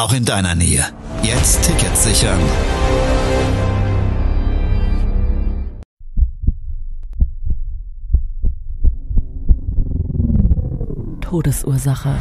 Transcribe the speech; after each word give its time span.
auch 0.00 0.14
in 0.14 0.24
deiner 0.24 0.54
Nähe. 0.54 0.82
Jetzt 1.22 1.62
Tickets 1.62 2.04
sichern. 2.04 2.40
Todesursache. 11.20 12.16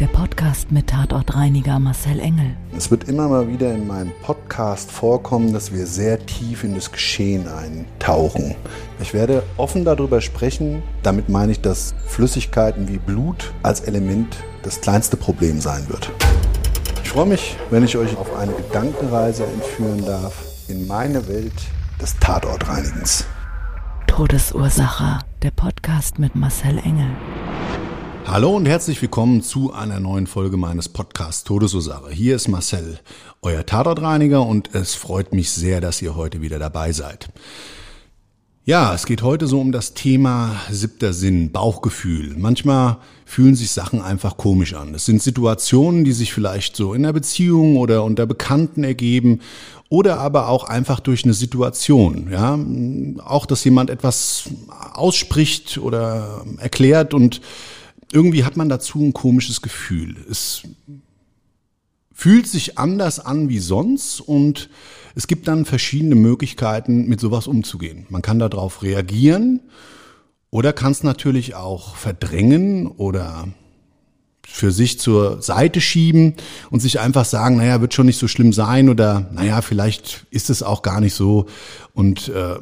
Der 0.00 0.06
Podcast 0.08 0.72
mit 0.72 0.88
Tatortreiniger 0.88 1.78
Marcel 1.78 2.18
Engel. 2.18 2.56
Es 2.76 2.90
wird 2.90 3.08
immer 3.08 3.28
mal 3.28 3.46
wieder 3.46 3.72
in 3.72 3.86
meinem 3.86 4.10
Podcast 4.22 4.90
vorkommen, 4.90 5.52
dass 5.52 5.72
wir 5.72 5.86
sehr 5.86 6.26
tief 6.26 6.64
in 6.64 6.74
das 6.74 6.90
Geschehen 6.90 7.46
eintauchen. 7.46 8.56
Ich 9.00 9.14
werde 9.14 9.44
offen 9.58 9.84
darüber 9.84 10.20
sprechen. 10.20 10.82
Damit 11.04 11.28
meine 11.28 11.52
ich, 11.52 11.60
dass 11.60 11.94
Flüssigkeiten 12.08 12.88
wie 12.88 12.98
Blut 12.98 13.52
als 13.62 13.82
Element 13.82 14.36
das 14.62 14.80
kleinste 14.80 15.16
Problem 15.16 15.60
sein 15.60 15.88
wird. 15.88 16.10
Ich 17.02 17.10
freue 17.10 17.26
mich, 17.26 17.56
wenn 17.70 17.84
ich 17.84 17.96
euch 17.96 18.16
auf 18.16 18.34
eine 18.34 18.52
Gedankenreise 18.52 19.44
entführen 19.44 20.04
darf 20.04 20.44
in 20.68 20.86
meine 20.86 21.26
Welt 21.28 21.52
des 22.00 22.16
Tatortreinigens. 22.18 23.26
Todesursache. 24.06 25.18
Der 25.42 25.50
Podcast 25.50 26.18
mit 26.18 26.36
Marcel 26.36 26.78
Engel. 26.78 27.10
Hallo 28.24 28.54
und 28.54 28.66
herzlich 28.66 29.02
willkommen 29.02 29.42
zu 29.42 29.72
einer 29.72 29.98
neuen 29.98 30.28
Folge 30.28 30.56
meines 30.56 30.88
Podcasts 30.88 31.42
Todesursache. 31.42 32.10
Hier 32.10 32.36
ist 32.36 32.46
Marcel, 32.46 33.00
euer 33.42 33.66
Tatortreiniger 33.66 34.46
und 34.46 34.74
es 34.74 34.94
freut 34.94 35.34
mich 35.34 35.50
sehr, 35.50 35.80
dass 35.80 36.00
ihr 36.00 36.14
heute 36.14 36.40
wieder 36.40 36.60
dabei 36.60 36.92
seid. 36.92 37.30
Ja, 38.64 38.94
es 38.94 39.06
geht 39.06 39.22
heute 39.22 39.48
so 39.48 39.60
um 39.60 39.72
das 39.72 39.92
Thema 39.94 40.54
siebter 40.70 41.12
Sinn, 41.12 41.50
Bauchgefühl. 41.50 42.36
Manchmal 42.38 42.98
fühlen 43.32 43.54
sich 43.54 43.70
Sachen 43.70 44.02
einfach 44.02 44.36
komisch 44.36 44.74
an. 44.74 44.94
Es 44.94 45.06
sind 45.06 45.22
Situationen, 45.22 46.04
die 46.04 46.12
sich 46.12 46.34
vielleicht 46.34 46.76
so 46.76 46.92
in 46.92 47.02
der 47.02 47.14
Beziehung 47.14 47.78
oder 47.78 48.04
unter 48.04 48.26
Bekannten 48.26 48.84
ergeben 48.84 49.40
oder 49.88 50.18
aber 50.18 50.48
auch 50.48 50.64
einfach 50.64 51.00
durch 51.00 51.24
eine 51.24 51.32
Situation. 51.32 52.28
Ja, 52.30 52.58
auch, 53.24 53.46
dass 53.46 53.64
jemand 53.64 53.88
etwas 53.88 54.50
ausspricht 54.92 55.78
oder 55.78 56.44
erklärt 56.58 57.14
und 57.14 57.40
irgendwie 58.12 58.44
hat 58.44 58.58
man 58.58 58.68
dazu 58.68 59.00
ein 59.00 59.14
komisches 59.14 59.62
Gefühl. 59.62 60.14
Es 60.30 60.64
fühlt 62.12 62.46
sich 62.46 62.76
anders 62.76 63.18
an 63.18 63.48
wie 63.48 63.60
sonst 63.60 64.20
und 64.20 64.68
es 65.14 65.26
gibt 65.26 65.48
dann 65.48 65.64
verschiedene 65.64 66.16
Möglichkeiten, 66.16 67.08
mit 67.08 67.18
sowas 67.18 67.46
umzugehen. 67.46 68.04
Man 68.10 68.20
kann 68.20 68.38
darauf 68.38 68.82
reagieren 68.82 69.60
oder 70.52 70.72
kann 70.72 70.92
es 70.92 71.02
natürlich 71.02 71.56
auch 71.56 71.96
verdrängen 71.96 72.86
oder 72.86 73.48
für 74.46 74.70
sich 74.70 75.00
zur 75.00 75.40
Seite 75.40 75.80
schieben 75.80 76.34
und 76.70 76.80
sich 76.80 77.00
einfach 77.00 77.24
sagen, 77.24 77.56
naja, 77.56 77.80
wird 77.80 77.94
schon 77.94 78.04
nicht 78.04 78.18
so 78.18 78.28
schlimm 78.28 78.52
sein 78.52 78.90
oder 78.90 79.30
naja, 79.32 79.62
vielleicht 79.62 80.26
ist 80.30 80.50
es 80.50 80.62
auch 80.62 80.82
gar 80.82 81.00
nicht 81.00 81.14
so 81.14 81.46
und 81.94 82.28
äh, 82.28 82.56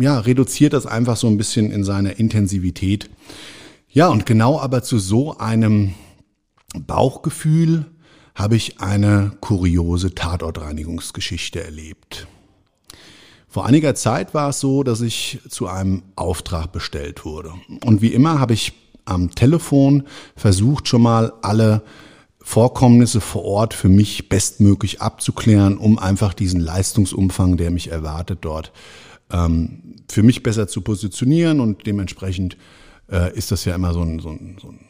ja, 0.00 0.20
reduziert 0.20 0.72
das 0.72 0.86
einfach 0.86 1.18
so 1.18 1.26
ein 1.26 1.36
bisschen 1.36 1.70
in 1.70 1.84
seiner 1.84 2.18
Intensivität. 2.18 3.10
Ja, 3.90 4.08
und 4.08 4.24
genau 4.24 4.58
aber 4.58 4.82
zu 4.82 4.98
so 4.98 5.36
einem 5.36 5.94
Bauchgefühl 6.74 7.84
habe 8.34 8.56
ich 8.56 8.80
eine 8.80 9.32
kuriose 9.40 10.14
Tatortreinigungsgeschichte 10.14 11.62
erlebt. 11.62 12.26
Vor 13.54 13.66
einiger 13.66 13.94
Zeit 13.94 14.34
war 14.34 14.48
es 14.48 14.58
so, 14.58 14.82
dass 14.82 15.00
ich 15.00 15.38
zu 15.48 15.68
einem 15.68 16.02
Auftrag 16.16 16.72
bestellt 16.72 17.24
wurde. 17.24 17.52
Und 17.84 18.02
wie 18.02 18.12
immer 18.12 18.40
habe 18.40 18.52
ich 18.52 18.72
am 19.04 19.32
Telefon 19.32 20.08
versucht, 20.34 20.88
schon 20.88 21.02
mal 21.02 21.32
alle 21.40 21.84
Vorkommnisse 22.40 23.20
vor 23.20 23.44
Ort 23.44 23.72
für 23.72 23.88
mich 23.88 24.28
bestmöglich 24.28 25.02
abzuklären, 25.02 25.78
um 25.78 26.00
einfach 26.00 26.34
diesen 26.34 26.58
Leistungsumfang, 26.58 27.56
der 27.56 27.70
mich 27.70 27.92
erwartet, 27.92 28.40
dort 28.40 28.72
ähm, 29.30 30.02
für 30.10 30.24
mich 30.24 30.42
besser 30.42 30.66
zu 30.66 30.80
positionieren 30.80 31.60
und 31.60 31.86
dementsprechend 31.86 32.56
äh, 33.08 33.32
ist 33.38 33.52
das 33.52 33.64
ja 33.66 33.76
immer 33.76 33.94
so 33.94 34.02
ein, 34.02 34.18
so 34.18 34.30
ein, 34.30 34.56
so 34.60 34.70
ein 34.70 34.80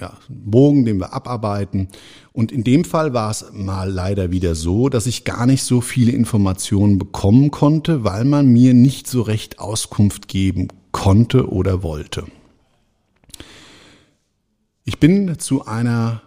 ja, 0.00 0.16
Bogen, 0.28 0.84
den 0.84 0.98
wir 0.98 1.12
abarbeiten. 1.12 1.88
Und 2.32 2.52
in 2.52 2.64
dem 2.64 2.84
Fall 2.84 3.12
war 3.12 3.30
es 3.30 3.46
mal 3.52 3.90
leider 3.90 4.30
wieder 4.30 4.54
so, 4.54 4.88
dass 4.88 5.06
ich 5.06 5.24
gar 5.24 5.46
nicht 5.46 5.62
so 5.62 5.80
viele 5.80 6.12
Informationen 6.12 6.98
bekommen 6.98 7.50
konnte, 7.50 8.04
weil 8.04 8.24
man 8.24 8.46
mir 8.46 8.74
nicht 8.74 9.06
so 9.06 9.22
recht 9.22 9.58
Auskunft 9.58 10.28
geben 10.28 10.68
konnte 10.92 11.50
oder 11.50 11.82
wollte. 11.82 12.24
Ich 14.84 14.98
bin 14.98 15.38
zu 15.38 15.66
einer 15.66 16.22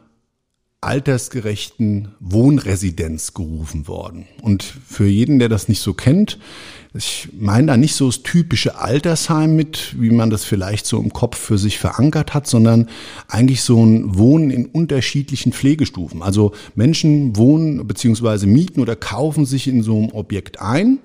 altersgerechten 0.81 2.15
Wohnresidenz 2.19 3.33
gerufen 3.33 3.87
worden. 3.87 4.27
Und 4.41 4.63
für 4.63 5.05
jeden, 5.05 5.37
der 5.37 5.47
das 5.47 5.67
nicht 5.67 5.79
so 5.79 5.93
kennt, 5.93 6.39
ich 6.93 7.29
meine 7.39 7.67
da 7.67 7.77
nicht 7.77 7.95
so 7.95 8.07
das 8.07 8.21
typische 8.21 8.77
Altersheim 8.77 9.55
mit, 9.55 9.95
wie 9.97 10.09
man 10.09 10.29
das 10.29 10.43
vielleicht 10.43 10.85
so 10.85 10.99
im 10.99 11.13
Kopf 11.13 11.37
für 11.37 11.57
sich 11.57 11.79
verankert 11.79 12.33
hat, 12.33 12.47
sondern 12.47 12.89
eigentlich 13.29 13.61
so 13.61 13.81
ein 13.81 14.17
Wohnen 14.17 14.51
in 14.51 14.65
unterschiedlichen 14.65 15.53
Pflegestufen. 15.53 16.21
Also 16.21 16.51
Menschen 16.75 17.37
wohnen 17.37 17.87
beziehungsweise 17.87 18.45
mieten 18.45 18.81
oder 18.81 18.97
kaufen 18.97 19.45
sich 19.45 19.69
in 19.69 19.83
so 19.83 19.97
einem 19.97 20.09
Objekt 20.11 20.59
ein 20.59 20.99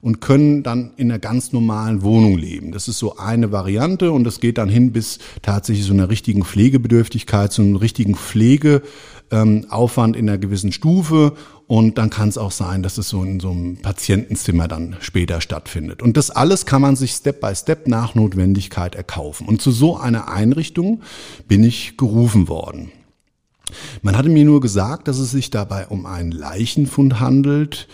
und 0.00 0.20
können 0.20 0.62
dann 0.62 0.92
in 0.96 1.10
einer 1.10 1.18
ganz 1.18 1.52
normalen 1.52 2.02
Wohnung 2.02 2.38
leben. 2.38 2.70
Das 2.70 2.86
ist 2.86 2.98
so 2.98 3.16
eine 3.16 3.50
Variante 3.50 4.12
und 4.12 4.22
das 4.24 4.38
geht 4.38 4.58
dann 4.58 4.68
hin 4.68 4.92
bis 4.92 5.18
tatsächlich 5.42 5.86
so 5.86 5.92
einer 5.92 6.08
richtigen 6.08 6.44
Pflegebedürftigkeit, 6.44 7.52
so 7.52 7.62
einem 7.62 7.76
richtigen 7.76 8.14
Pflege 8.14 8.82
ähm, 9.32 9.66
Aufwand 9.70 10.14
in 10.16 10.28
einer 10.28 10.38
gewissen 10.38 10.70
Stufe 10.70 11.32
und 11.66 11.98
dann 11.98 12.10
kann 12.10 12.28
es 12.28 12.38
auch 12.38 12.52
sein, 12.52 12.82
dass 12.82 12.98
es 12.98 13.08
so 13.08 13.24
in 13.24 13.40
so 13.40 13.50
einem 13.50 13.78
Patientenzimmer 13.78 14.68
dann 14.68 14.96
später 15.00 15.40
stattfindet. 15.40 16.02
Und 16.02 16.16
das 16.16 16.30
alles 16.30 16.66
kann 16.66 16.82
man 16.82 16.96
sich 16.96 17.12
Step 17.12 17.40
by 17.40 17.54
Step 17.54 17.88
nach 17.88 18.14
Notwendigkeit 18.14 18.94
erkaufen. 18.94 19.48
Und 19.48 19.62
zu 19.62 19.72
so 19.72 19.96
einer 19.96 20.28
Einrichtung 20.28 21.02
bin 21.48 21.64
ich 21.64 21.96
gerufen 21.96 22.48
worden. 22.48 22.92
Man 24.02 24.16
hatte 24.16 24.28
mir 24.28 24.44
nur 24.44 24.60
gesagt, 24.60 25.08
dass 25.08 25.18
es 25.18 25.30
sich 25.30 25.50
dabei 25.50 25.86
um 25.86 26.04
einen 26.04 26.30
Leichenfund 26.30 27.20
handelt 27.20 27.88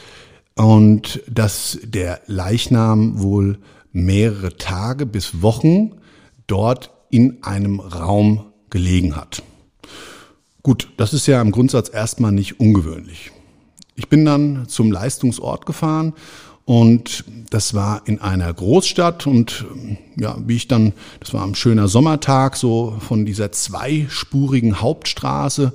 und 0.56 1.22
dass 1.30 1.78
der 1.84 2.20
Leichnam 2.26 3.22
wohl 3.22 3.58
mehrere 3.92 4.56
Tage 4.56 5.06
bis 5.06 5.40
Wochen 5.40 5.92
dort 6.46 6.90
in 7.10 7.42
einem 7.42 7.80
Raum 7.80 8.46
gelegen 8.70 9.16
hat. 9.16 9.42
Gut, 10.62 10.88
das 10.96 11.14
ist 11.14 11.26
ja 11.26 11.40
im 11.40 11.52
Grundsatz 11.52 11.90
erstmal 11.92 12.32
nicht 12.32 12.60
ungewöhnlich. 12.60 13.30
Ich 13.94 14.08
bin 14.08 14.24
dann 14.24 14.68
zum 14.68 14.92
Leistungsort 14.92 15.66
gefahren 15.66 16.14
und 16.64 17.24
das 17.50 17.74
war 17.74 18.02
in 18.06 18.20
einer 18.20 18.52
Großstadt 18.52 19.26
und 19.26 19.64
ja, 20.16 20.36
wie 20.46 20.56
ich 20.56 20.68
dann, 20.68 20.92
das 21.20 21.32
war 21.32 21.44
ein 21.44 21.54
schöner 21.54 21.88
Sommertag, 21.88 22.56
so 22.56 22.96
von 23.00 23.24
dieser 23.24 23.52
zweispurigen 23.52 24.80
Hauptstraße 24.80 25.72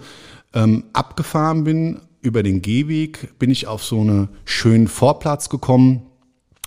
ähm, 0.53 0.83
abgefahren 0.93 1.63
bin, 1.63 1.99
über 2.21 2.43
den 2.43 2.61
Gehweg, 2.61 3.37
bin 3.39 3.51
ich 3.51 3.67
auf 3.67 3.83
so 3.83 3.99
einen 4.01 4.29
schönen 4.45 4.87
Vorplatz 4.87 5.49
gekommen. 5.49 6.03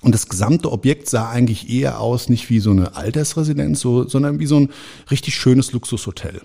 Und 0.02 0.14
das 0.14 0.28
gesamte 0.28 0.70
Objekt 0.70 1.08
sah 1.08 1.30
eigentlich 1.30 1.70
eher 1.70 2.00
aus, 2.00 2.28
nicht 2.28 2.50
wie 2.50 2.60
so 2.60 2.70
eine 2.70 2.96
Altersresidenz, 2.96 3.80
so, 3.80 4.06
sondern 4.06 4.38
wie 4.38 4.46
so 4.46 4.60
ein 4.60 4.70
richtig 5.10 5.34
schönes 5.34 5.72
Luxushotel. 5.72 6.42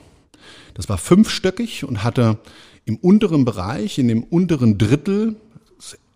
Das 0.73 0.89
war 0.89 0.97
fünfstöckig 0.97 1.83
und 1.83 2.03
hatte 2.03 2.39
im 2.85 2.97
unteren 2.97 3.45
Bereich, 3.45 3.97
in 3.99 4.07
dem 4.07 4.23
unteren 4.23 4.77
Drittel, 4.77 5.35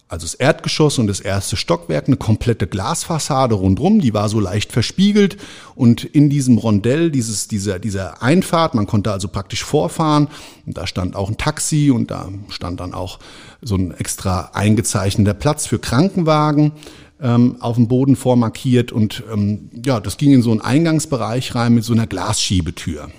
also 0.07 0.25
das 0.25 0.35
Erdgeschoss 0.35 0.99
und 0.99 1.07
das 1.07 1.19
erste 1.19 1.57
Stockwerk, 1.57 2.07
eine 2.07 2.17
komplette 2.17 2.67
Glasfassade 2.67 3.55
rundrum, 3.55 4.01
die 4.01 4.13
war 4.13 4.29
so 4.29 4.39
leicht 4.39 4.71
verspiegelt 4.71 5.37
und 5.73 6.03
in 6.03 6.29
diesem 6.29 6.57
Rondell, 6.57 7.09
dieses, 7.09 7.47
dieser, 7.47 7.79
dieser 7.79 8.21
Einfahrt, 8.21 8.75
man 8.75 8.85
konnte 8.85 9.11
also 9.11 9.27
praktisch 9.27 9.63
vorfahren, 9.63 10.27
und 10.65 10.77
da 10.77 10.85
stand 10.85 11.15
auch 11.15 11.29
ein 11.29 11.37
Taxi 11.37 11.91
und 11.91 12.11
da 12.11 12.29
stand 12.49 12.79
dann 12.79 12.93
auch 12.93 13.19
so 13.61 13.75
ein 13.75 13.91
extra 13.91 14.51
eingezeichneter 14.53 15.33
Platz 15.33 15.65
für 15.65 15.79
Krankenwagen 15.79 16.73
ähm, 17.19 17.57
auf 17.59 17.75
dem 17.75 17.87
Boden 17.87 18.15
vormarkiert. 18.15 18.91
Und 18.91 19.23
ähm, 19.31 19.69
ja, 19.83 19.99
das 19.99 20.17
ging 20.17 20.33
in 20.33 20.41
so 20.41 20.51
einen 20.51 20.61
Eingangsbereich 20.61 21.55
rein 21.55 21.73
mit 21.73 21.83
so 21.83 21.93
einer 21.93 22.07
Glasschiebetür. 22.07 23.09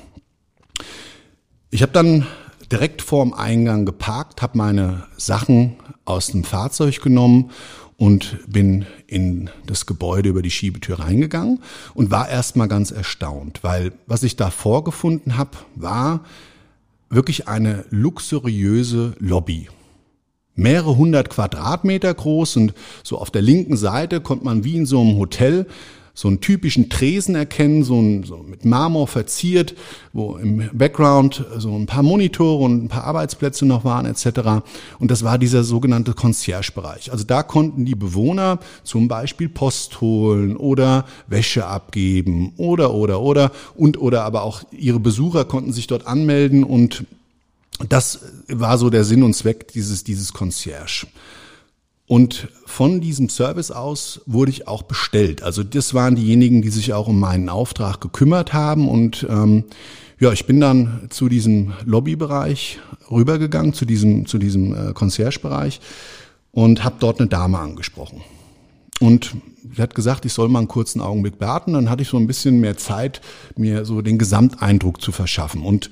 Ich 1.76 1.82
habe 1.82 1.92
dann 1.92 2.26
direkt 2.72 3.02
vorm 3.02 3.34
Eingang 3.34 3.84
geparkt, 3.84 4.40
habe 4.40 4.56
meine 4.56 5.02
Sachen 5.18 5.76
aus 6.06 6.28
dem 6.28 6.42
Fahrzeug 6.42 7.02
genommen 7.02 7.50
und 7.98 8.38
bin 8.50 8.86
in 9.06 9.50
das 9.66 9.84
Gebäude 9.84 10.30
über 10.30 10.40
die 10.40 10.50
Schiebetür 10.50 11.00
reingegangen 11.00 11.60
und 11.92 12.10
war 12.10 12.30
erstmal 12.30 12.68
ganz 12.68 12.92
erstaunt, 12.92 13.62
weil 13.62 13.92
was 14.06 14.22
ich 14.22 14.36
da 14.36 14.48
vorgefunden 14.48 15.36
habe, 15.36 15.50
war 15.74 16.24
wirklich 17.10 17.46
eine 17.46 17.84
luxuriöse 17.90 19.14
Lobby. 19.18 19.68
Mehrere 20.54 20.96
hundert 20.96 21.28
Quadratmeter 21.28 22.14
groß 22.14 22.56
und 22.56 22.72
so 23.02 23.18
auf 23.18 23.30
der 23.30 23.42
linken 23.42 23.76
Seite 23.76 24.22
konnte 24.22 24.46
man 24.46 24.64
wie 24.64 24.76
in 24.76 24.86
so 24.86 24.98
einem 25.02 25.18
Hotel 25.18 25.66
so 26.16 26.28
einen 26.28 26.40
typischen 26.40 26.88
Tresen 26.88 27.34
erkennen, 27.34 27.84
so, 27.84 28.00
ein, 28.00 28.24
so 28.24 28.38
mit 28.38 28.64
Marmor 28.64 29.06
verziert, 29.06 29.74
wo 30.14 30.36
im 30.36 30.70
Background 30.72 31.44
so 31.58 31.76
ein 31.76 31.84
paar 31.84 32.02
Monitore 32.02 32.64
und 32.64 32.84
ein 32.84 32.88
paar 32.88 33.04
Arbeitsplätze 33.04 33.66
noch 33.66 33.84
waren 33.84 34.06
etc. 34.06 34.64
Und 34.98 35.10
das 35.10 35.24
war 35.24 35.36
dieser 35.36 35.62
sogenannte 35.62 36.14
Concierge-Bereich. 36.14 37.12
Also 37.12 37.24
da 37.24 37.42
konnten 37.42 37.84
die 37.84 37.94
Bewohner 37.94 38.60
zum 38.82 39.08
Beispiel 39.08 39.50
Post 39.50 40.00
holen 40.00 40.56
oder 40.56 41.04
Wäsche 41.26 41.66
abgeben 41.66 42.54
oder 42.56 42.94
oder 42.94 43.20
oder 43.20 43.52
und 43.74 44.00
oder 44.00 44.24
aber 44.24 44.42
auch 44.42 44.62
ihre 44.70 45.00
Besucher 45.00 45.44
konnten 45.44 45.74
sich 45.74 45.86
dort 45.86 46.06
anmelden 46.06 46.64
und 46.64 47.04
das 47.90 48.20
war 48.48 48.78
so 48.78 48.88
der 48.88 49.04
Sinn 49.04 49.22
und 49.22 49.34
Zweck 49.34 49.68
dieses, 49.68 50.02
dieses 50.02 50.32
Concierge. 50.32 51.06
Und 52.06 52.48
von 52.66 53.00
diesem 53.00 53.28
Service 53.28 53.70
aus 53.70 54.20
wurde 54.26 54.52
ich 54.52 54.68
auch 54.68 54.82
bestellt. 54.82 55.42
Also 55.42 55.64
das 55.64 55.92
waren 55.92 56.14
diejenigen, 56.14 56.62
die 56.62 56.68
sich 56.68 56.92
auch 56.92 57.08
um 57.08 57.18
meinen 57.18 57.48
Auftrag 57.48 58.00
gekümmert 58.00 58.52
haben. 58.52 58.88
Und 58.88 59.26
ähm, 59.28 59.64
ja, 60.20 60.32
ich 60.32 60.46
bin 60.46 60.60
dann 60.60 61.08
zu 61.10 61.28
diesem 61.28 61.72
Lobbybereich 61.84 62.78
rübergegangen, 63.10 63.72
zu 63.72 63.84
diesem, 63.84 64.26
zu 64.26 64.38
diesem 64.38 64.72
äh, 64.72 64.92
Concierge-Bereich 64.92 65.80
und 66.52 66.84
habe 66.84 66.96
dort 67.00 67.20
eine 67.20 67.28
Dame 67.28 67.58
angesprochen. 67.58 68.22
Und 69.00 69.36
sie 69.74 69.82
hat 69.82 69.94
gesagt, 69.94 70.24
ich 70.24 70.32
soll 70.32 70.48
mal 70.48 70.60
einen 70.60 70.68
kurzen 70.68 71.00
Augenblick 71.00 71.40
warten. 71.40 71.74
Dann 71.74 71.90
hatte 71.90 72.02
ich 72.02 72.08
so 72.08 72.16
ein 72.16 72.26
bisschen 72.26 72.60
mehr 72.60 72.76
Zeit, 72.76 73.20
mir 73.56 73.84
so 73.84 74.00
den 74.00 74.16
Gesamteindruck 74.16 75.02
zu 75.02 75.12
verschaffen. 75.12 75.62
Und 75.62 75.90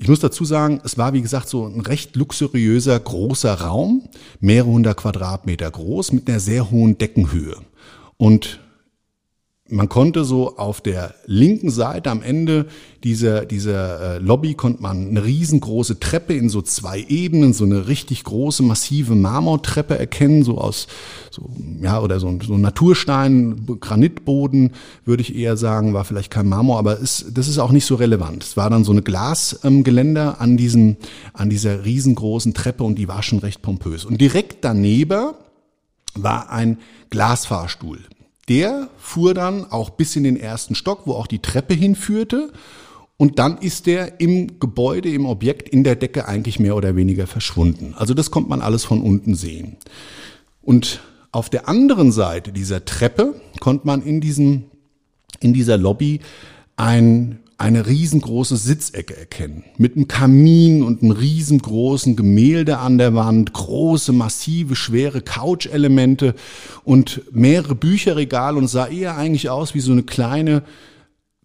ich 0.00 0.08
muss 0.08 0.20
dazu 0.20 0.46
sagen, 0.46 0.80
es 0.82 0.96
war 0.96 1.12
wie 1.12 1.20
gesagt 1.20 1.50
so 1.50 1.66
ein 1.66 1.80
recht 1.82 2.16
luxuriöser, 2.16 2.98
großer 2.98 3.52
Raum, 3.60 4.08
mehrere 4.40 4.70
hundert 4.70 4.96
Quadratmeter 4.96 5.70
groß 5.70 6.12
mit 6.12 6.26
einer 6.28 6.40
sehr 6.40 6.70
hohen 6.70 6.96
Deckenhöhe. 6.96 7.56
Und 8.16 8.60
man 9.70 9.88
konnte 9.88 10.24
so 10.24 10.56
auf 10.56 10.80
der 10.80 11.14
linken 11.26 11.70
Seite 11.70 12.10
am 12.10 12.22
Ende 12.22 12.66
dieser, 13.04 13.46
dieser 13.46 14.16
äh, 14.16 14.18
Lobby 14.18 14.54
konnte 14.54 14.82
man 14.82 15.08
eine 15.08 15.24
riesengroße 15.24 16.00
Treppe 16.00 16.34
in 16.34 16.48
so 16.48 16.60
zwei 16.60 17.04
Ebenen, 17.08 17.52
so 17.52 17.64
eine 17.64 17.88
richtig 17.88 18.24
große, 18.24 18.62
massive 18.62 19.14
Marmortreppe 19.14 19.98
erkennen, 19.98 20.42
so 20.42 20.58
aus, 20.58 20.86
so, 21.30 21.48
ja, 21.80 22.00
oder 22.00 22.20
so, 22.20 22.38
so 22.46 22.58
Naturstein, 22.58 23.66
Granitboden, 23.80 24.72
würde 25.04 25.22
ich 25.22 25.34
eher 25.34 25.56
sagen, 25.56 25.94
war 25.94 26.04
vielleicht 26.04 26.30
kein 26.30 26.48
Marmor, 26.48 26.78
aber 26.78 26.98
ist, 26.98 27.26
das 27.32 27.48
ist 27.48 27.58
auch 27.58 27.72
nicht 27.72 27.86
so 27.86 27.94
relevant. 27.94 28.42
Es 28.44 28.56
war 28.56 28.68
dann 28.68 28.84
so 28.84 28.92
eine 28.92 29.02
Glasgeländer 29.02 30.36
ähm, 30.36 30.42
an 30.42 30.56
diesem, 30.56 30.96
an 31.32 31.48
dieser 31.48 31.84
riesengroßen 31.84 32.54
Treppe 32.54 32.84
und 32.84 32.96
die 32.96 33.08
war 33.08 33.22
schon 33.22 33.38
recht 33.38 33.62
pompös. 33.62 34.04
Und 34.04 34.20
direkt 34.20 34.64
daneben 34.64 35.32
war 36.14 36.50
ein 36.50 36.78
Glasfahrstuhl 37.08 38.00
der 38.48 38.88
fuhr 38.98 39.34
dann 39.34 39.70
auch 39.70 39.90
bis 39.90 40.16
in 40.16 40.24
den 40.24 40.36
ersten 40.36 40.74
Stock, 40.74 41.02
wo 41.06 41.14
auch 41.14 41.26
die 41.26 41.40
Treppe 41.40 41.74
hinführte. 41.74 42.52
Und 43.16 43.38
dann 43.38 43.58
ist 43.58 43.86
der 43.86 44.20
im 44.20 44.58
Gebäude, 44.60 45.10
im 45.10 45.26
Objekt, 45.26 45.68
in 45.68 45.84
der 45.84 45.94
Decke 45.94 46.26
eigentlich 46.26 46.58
mehr 46.58 46.74
oder 46.74 46.96
weniger 46.96 47.26
verschwunden. 47.26 47.94
Also 47.96 48.14
das 48.14 48.30
kommt 48.30 48.48
man 48.48 48.62
alles 48.62 48.84
von 48.84 49.02
unten 49.02 49.34
sehen. 49.34 49.76
Und 50.62 51.00
auf 51.32 51.50
der 51.50 51.68
anderen 51.68 52.12
Seite 52.12 52.50
dieser 52.50 52.84
Treppe 52.84 53.34
konnte 53.60 53.86
man 53.86 54.02
in 54.02 54.20
diesem, 54.20 54.64
in 55.40 55.52
dieser 55.52 55.76
Lobby 55.76 56.20
ein 56.76 57.39
eine 57.60 57.86
riesengroße 57.86 58.56
Sitzecke 58.56 59.14
erkennen. 59.14 59.64
Mit 59.76 59.94
einem 59.94 60.08
Kamin 60.08 60.82
und 60.82 61.02
einem 61.02 61.12
riesengroßen 61.12 62.16
Gemälde 62.16 62.78
an 62.78 62.96
der 62.96 63.14
Wand, 63.14 63.52
große, 63.52 64.14
massive, 64.14 64.74
schwere 64.74 65.20
Couch-Elemente 65.20 66.34
und 66.84 67.20
mehrere 67.32 67.74
Bücherregale 67.74 68.56
und 68.56 68.68
sah 68.68 68.86
eher 68.86 69.18
eigentlich 69.18 69.50
aus 69.50 69.74
wie 69.74 69.80
so 69.80 69.92
eine 69.92 70.04
kleine, 70.04 70.62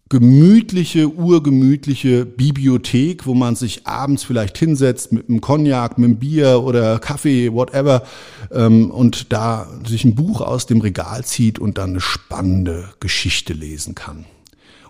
gemütliche, 0.08 1.10
urgemütliche 1.10 2.24
Bibliothek, 2.24 3.26
wo 3.26 3.34
man 3.34 3.54
sich 3.54 3.86
abends 3.86 4.24
vielleicht 4.24 4.56
hinsetzt 4.56 5.12
mit 5.12 5.28
einem 5.28 5.42
Cognac, 5.42 5.98
mit 5.98 6.06
einem 6.06 6.18
Bier 6.18 6.62
oder 6.62 6.98
Kaffee, 6.98 7.52
whatever, 7.52 8.04
ähm, 8.52 8.90
und 8.90 9.34
da 9.34 9.68
sich 9.86 10.06
ein 10.06 10.14
Buch 10.14 10.40
aus 10.40 10.64
dem 10.64 10.80
Regal 10.80 11.24
zieht 11.24 11.58
und 11.58 11.76
dann 11.76 11.90
eine 11.90 12.00
spannende 12.00 12.88
Geschichte 13.00 13.52
lesen 13.52 13.94
kann. 13.94 14.24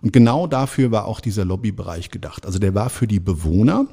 Und 0.07 0.13
genau 0.13 0.47
dafür 0.47 0.93
war 0.93 1.07
auch 1.07 1.19
dieser 1.19 1.45
Lobbybereich 1.45 2.13
gedacht. 2.13 2.47
Also 2.47 2.61
der 2.61 2.77
war 2.77 2.91
für 2.91 3.09
die 3.09 3.19
Bewohner. 3.19 3.89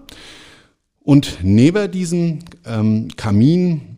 Und 0.99 1.39
neben 1.41 1.89
diesem 1.89 2.37
ähm, 2.67 3.07
Kamin, 3.17 3.97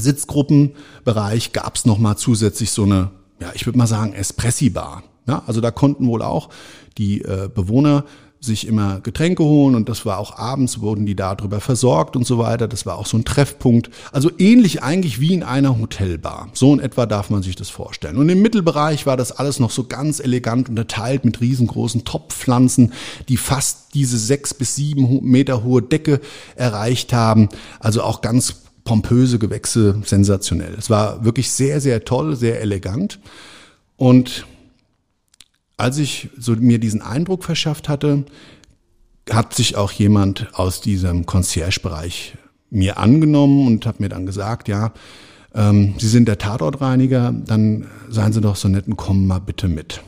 Sitzgruppenbereich 0.00 1.52
gab 1.52 1.76
es 1.76 1.84
nochmal 1.84 2.16
zusätzlich 2.16 2.70
so 2.70 2.84
eine, 2.84 3.10
ja, 3.38 3.52
ich 3.52 3.66
würde 3.66 3.76
mal 3.76 3.86
sagen, 3.86 4.14
Espressi-Bar. 4.14 5.02
Ja, 5.26 5.42
also 5.46 5.60
da 5.60 5.70
konnten 5.70 6.06
wohl 6.06 6.22
auch 6.22 6.48
die 6.96 7.20
äh, 7.20 7.50
Bewohner 7.54 8.06
sich 8.44 8.66
immer 8.66 9.00
Getränke 9.00 9.44
holen 9.44 9.76
und 9.76 9.88
das 9.88 10.04
war 10.04 10.18
auch 10.18 10.36
abends, 10.36 10.80
wurden 10.80 11.06
die 11.06 11.14
darüber 11.14 11.60
versorgt 11.60 12.16
und 12.16 12.26
so 12.26 12.38
weiter. 12.38 12.66
Das 12.66 12.84
war 12.86 12.98
auch 12.98 13.06
so 13.06 13.16
ein 13.16 13.24
Treffpunkt. 13.24 13.88
Also 14.10 14.30
ähnlich 14.36 14.82
eigentlich 14.82 15.20
wie 15.20 15.32
in 15.32 15.44
einer 15.44 15.78
Hotelbar. 15.78 16.48
So 16.52 16.74
in 16.74 16.80
etwa 16.80 17.06
darf 17.06 17.30
man 17.30 17.44
sich 17.44 17.54
das 17.54 17.70
vorstellen. 17.70 18.16
Und 18.16 18.28
im 18.28 18.42
Mittelbereich 18.42 19.06
war 19.06 19.16
das 19.16 19.30
alles 19.30 19.60
noch 19.60 19.70
so 19.70 19.84
ganz 19.84 20.18
elegant 20.18 20.68
unterteilt 20.68 21.24
mit 21.24 21.40
riesengroßen 21.40 22.04
Topfpflanzen, 22.04 22.92
die 23.28 23.36
fast 23.36 23.94
diese 23.94 24.18
sechs 24.18 24.54
bis 24.54 24.74
sieben 24.74 25.22
Meter 25.22 25.62
hohe 25.62 25.80
Decke 25.80 26.20
erreicht 26.56 27.12
haben. 27.12 27.48
Also 27.78 28.02
auch 28.02 28.22
ganz 28.22 28.56
pompöse 28.82 29.38
Gewächse, 29.38 30.02
sensationell. 30.04 30.74
Es 30.76 30.90
war 30.90 31.24
wirklich 31.24 31.52
sehr, 31.52 31.80
sehr 31.80 32.04
toll, 32.04 32.34
sehr 32.34 32.60
elegant. 32.60 33.20
Und 33.96 34.46
als 35.82 35.98
ich 35.98 36.30
so 36.38 36.54
mir 36.54 36.78
diesen 36.78 37.02
Eindruck 37.02 37.42
verschafft 37.42 37.88
hatte, 37.88 38.24
hat 39.28 39.52
sich 39.52 39.76
auch 39.76 39.90
jemand 39.90 40.48
aus 40.52 40.80
diesem 40.80 41.26
Concierge-Bereich 41.26 42.34
mir 42.70 42.98
angenommen 42.98 43.66
und 43.66 43.84
hat 43.84 43.98
mir 43.98 44.08
dann 44.08 44.24
gesagt, 44.24 44.68
ja, 44.68 44.92
ähm, 45.54 45.94
Sie 45.98 46.08
sind 46.08 46.28
der 46.28 46.38
Tatortreiniger, 46.38 47.32
dann 47.32 47.88
seien 48.08 48.32
Sie 48.32 48.40
doch 48.40 48.56
so 48.56 48.68
nett 48.68 48.86
und 48.86 48.96
kommen 48.96 49.26
mal 49.26 49.40
bitte 49.40 49.68
mit. 49.68 50.02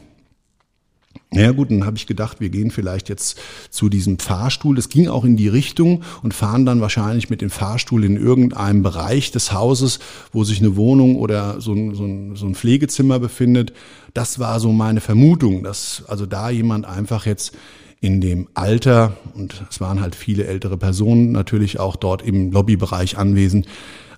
Naja 1.34 1.50
gut, 1.50 1.70
dann 1.72 1.84
habe 1.84 1.96
ich 1.96 2.06
gedacht, 2.06 2.40
wir 2.40 2.48
gehen 2.48 2.70
vielleicht 2.70 3.08
jetzt 3.08 3.40
zu 3.70 3.88
diesem 3.88 4.20
Fahrstuhl. 4.20 4.76
Das 4.76 4.88
ging 4.88 5.08
auch 5.08 5.24
in 5.24 5.36
die 5.36 5.48
Richtung 5.48 6.04
und 6.22 6.32
fahren 6.32 6.64
dann 6.64 6.80
wahrscheinlich 6.80 7.28
mit 7.28 7.40
dem 7.40 7.50
Fahrstuhl 7.50 8.04
in 8.04 8.16
irgendeinem 8.16 8.84
Bereich 8.84 9.32
des 9.32 9.52
Hauses, 9.52 9.98
wo 10.32 10.44
sich 10.44 10.60
eine 10.60 10.76
Wohnung 10.76 11.16
oder 11.16 11.60
so 11.60 11.72
ein, 11.72 11.94
so 11.94 12.04
ein, 12.04 12.36
so 12.36 12.46
ein 12.46 12.54
Pflegezimmer 12.54 13.18
befindet. 13.18 13.72
Das 14.14 14.38
war 14.38 14.60
so 14.60 14.70
meine 14.70 15.00
Vermutung, 15.00 15.64
dass 15.64 16.04
also 16.06 16.24
da 16.24 16.50
jemand 16.50 16.86
einfach 16.86 17.26
jetzt 17.26 17.56
in 18.00 18.20
dem 18.20 18.48
Alter, 18.54 19.16
und 19.34 19.64
es 19.68 19.80
waren 19.80 20.00
halt 20.00 20.14
viele 20.14 20.46
ältere 20.46 20.76
Personen 20.76 21.32
natürlich 21.32 21.80
auch 21.80 21.96
dort 21.96 22.22
im 22.22 22.52
Lobbybereich 22.52 23.18
anwesend, 23.18 23.66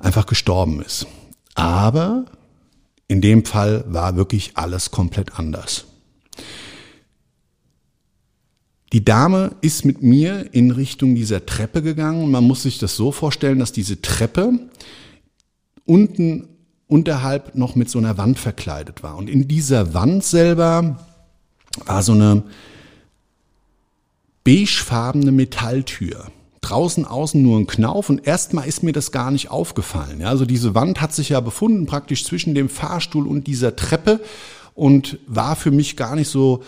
einfach 0.00 0.26
gestorben 0.26 0.82
ist. 0.82 1.06
Aber 1.54 2.26
in 3.08 3.22
dem 3.22 3.46
Fall 3.46 3.84
war 3.88 4.16
wirklich 4.16 4.52
alles 4.54 4.90
komplett 4.90 5.38
anders. 5.38 5.86
Die 8.92 9.04
Dame 9.04 9.56
ist 9.62 9.84
mit 9.84 10.02
mir 10.02 10.54
in 10.54 10.70
Richtung 10.70 11.14
dieser 11.14 11.44
Treppe 11.44 11.82
gegangen. 11.82 12.30
Man 12.30 12.44
muss 12.44 12.62
sich 12.62 12.78
das 12.78 12.94
so 12.96 13.10
vorstellen, 13.10 13.58
dass 13.58 13.72
diese 13.72 14.00
Treppe 14.00 14.52
unten 15.84 16.48
unterhalb 16.88 17.56
noch 17.56 17.74
mit 17.74 17.90
so 17.90 17.98
einer 17.98 18.16
Wand 18.16 18.38
verkleidet 18.38 19.02
war. 19.02 19.16
Und 19.16 19.28
in 19.28 19.48
dieser 19.48 19.92
Wand 19.92 20.22
selber 20.22 21.04
war 21.84 22.02
so 22.02 22.12
eine 22.12 22.44
beigefarbene 24.44 25.32
Metalltür. 25.32 26.26
Draußen 26.60 27.04
außen 27.04 27.42
nur 27.42 27.58
ein 27.58 27.66
Knauf 27.66 28.08
und 28.08 28.26
erstmal 28.26 28.68
ist 28.68 28.82
mir 28.82 28.92
das 28.92 29.12
gar 29.12 29.30
nicht 29.30 29.50
aufgefallen. 29.50 30.22
Also 30.24 30.44
diese 30.44 30.74
Wand 30.74 31.00
hat 31.00 31.12
sich 31.12 31.30
ja 31.30 31.40
befunden 31.40 31.86
praktisch 31.86 32.24
zwischen 32.24 32.54
dem 32.54 32.68
Fahrstuhl 32.68 33.26
und 33.26 33.46
dieser 33.46 33.74
Treppe 33.74 34.20
und 34.74 35.18
war 35.26 35.56
für 35.56 35.70
mich 35.70 35.96
gar 35.96 36.14
nicht 36.14 36.28
so 36.28 36.62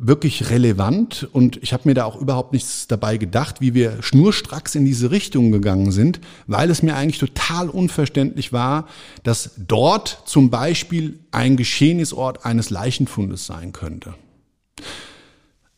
wirklich 0.00 0.50
relevant 0.50 1.28
und 1.32 1.60
ich 1.62 1.72
habe 1.72 1.82
mir 1.86 1.94
da 1.94 2.04
auch 2.04 2.20
überhaupt 2.20 2.52
nichts 2.52 2.86
dabei 2.86 3.16
gedacht, 3.16 3.60
wie 3.60 3.74
wir 3.74 4.00
schnurstracks 4.00 4.76
in 4.76 4.84
diese 4.84 5.10
Richtung 5.10 5.50
gegangen 5.50 5.90
sind, 5.90 6.20
weil 6.46 6.70
es 6.70 6.82
mir 6.82 6.94
eigentlich 6.94 7.18
total 7.18 7.68
unverständlich 7.68 8.52
war, 8.52 8.86
dass 9.24 9.50
dort 9.58 10.22
zum 10.24 10.50
Beispiel 10.50 11.18
ein 11.32 11.56
Geschehnisort 11.56 12.46
eines 12.46 12.70
Leichenfundes 12.70 13.46
sein 13.46 13.72
könnte. 13.72 14.14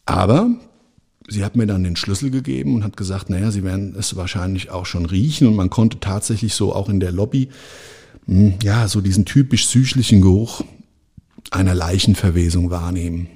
Aber 0.05 0.51
sie 1.27 1.43
hat 1.43 1.57
mir 1.57 1.67
dann 1.67 1.83
den 1.83 1.97
Schlüssel 1.97 2.31
gegeben 2.31 2.75
und 2.75 2.85
hat 2.85 2.99
gesagt, 2.99 3.31
naja, 3.31 3.51
sie 3.51 3.65
werden 3.65 3.95
es 3.99 4.17
wahrscheinlich 4.17 4.71
auch 4.71 4.85
schon 4.85 5.07
riechen 5.07 5.49
und 5.49 5.57
man 5.57 5.71
konnte 5.71 5.99
tatsächlich 5.99 6.55
so 6.55 6.75
auch 6.75 6.91
in 6.91 7.01
der 7.01 7.13
Lobby, 7.13 7.49
hm, 8.27 8.55
ja, 8.63 8.87
so 8.87 9.01
diesen 9.01 9.25
typisch 9.25 9.67
süßlichen 9.69 10.21
Geruch 10.21 10.63
einer 11.51 11.75
Leichenverwesung 11.75 12.71
wahrnehmen. 12.71 13.29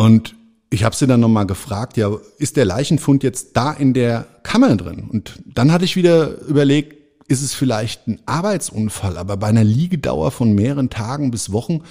Und 0.00 0.34
ich 0.70 0.82
habe 0.82 0.96
sie 0.96 1.06
dann 1.06 1.20
nochmal 1.20 1.44
gefragt, 1.44 1.98
ja, 1.98 2.10
ist 2.38 2.56
der 2.56 2.64
Leichenfund 2.64 3.22
jetzt 3.22 3.54
da 3.54 3.70
in 3.70 3.92
der 3.92 4.26
Kammer 4.42 4.74
drin? 4.74 5.06
Und 5.10 5.38
dann 5.44 5.70
hatte 5.70 5.84
ich 5.84 5.94
wieder 5.94 6.40
überlegt, 6.46 6.96
ist 7.28 7.42
es 7.42 7.52
vielleicht 7.52 8.08
ein 8.08 8.18
Arbeitsunfall, 8.24 9.18
aber 9.18 9.36
bei 9.36 9.48
einer 9.48 9.62
Liegedauer 9.62 10.30
von 10.30 10.54
mehreren 10.54 10.88
Tagen 10.88 11.30
bis 11.30 11.52
Wochen 11.52 11.82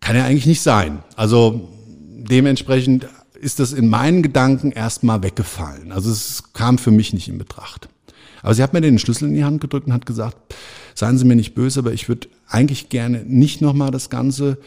kann 0.00 0.16
ja 0.16 0.24
eigentlich 0.24 0.46
nicht 0.46 0.62
sein. 0.62 1.04
Also 1.14 1.68
dementsprechend 2.28 3.06
ist 3.40 3.60
das 3.60 3.72
in 3.72 3.86
meinen 3.86 4.22
Gedanken 4.24 4.72
erstmal 4.72 5.22
weggefallen. 5.22 5.92
Also 5.92 6.10
es 6.10 6.42
kam 6.54 6.76
für 6.76 6.90
mich 6.90 7.12
nicht 7.12 7.28
in 7.28 7.38
Betracht. 7.38 7.88
Aber 8.42 8.52
sie 8.52 8.64
hat 8.64 8.72
mir 8.72 8.80
den 8.80 8.98
Schlüssel 8.98 9.28
in 9.28 9.34
die 9.34 9.44
Hand 9.44 9.60
gedrückt 9.60 9.86
und 9.86 9.92
hat 9.92 10.06
gesagt, 10.06 10.56
seien 10.96 11.18
Sie 11.18 11.24
mir 11.24 11.36
nicht 11.36 11.54
böse, 11.54 11.78
aber 11.78 11.92
ich 11.92 12.08
würde 12.08 12.26
eigentlich 12.48 12.88
gerne 12.88 13.22
nicht 13.24 13.60
nochmal 13.60 13.92
das 13.92 14.10
ganze 14.10 14.58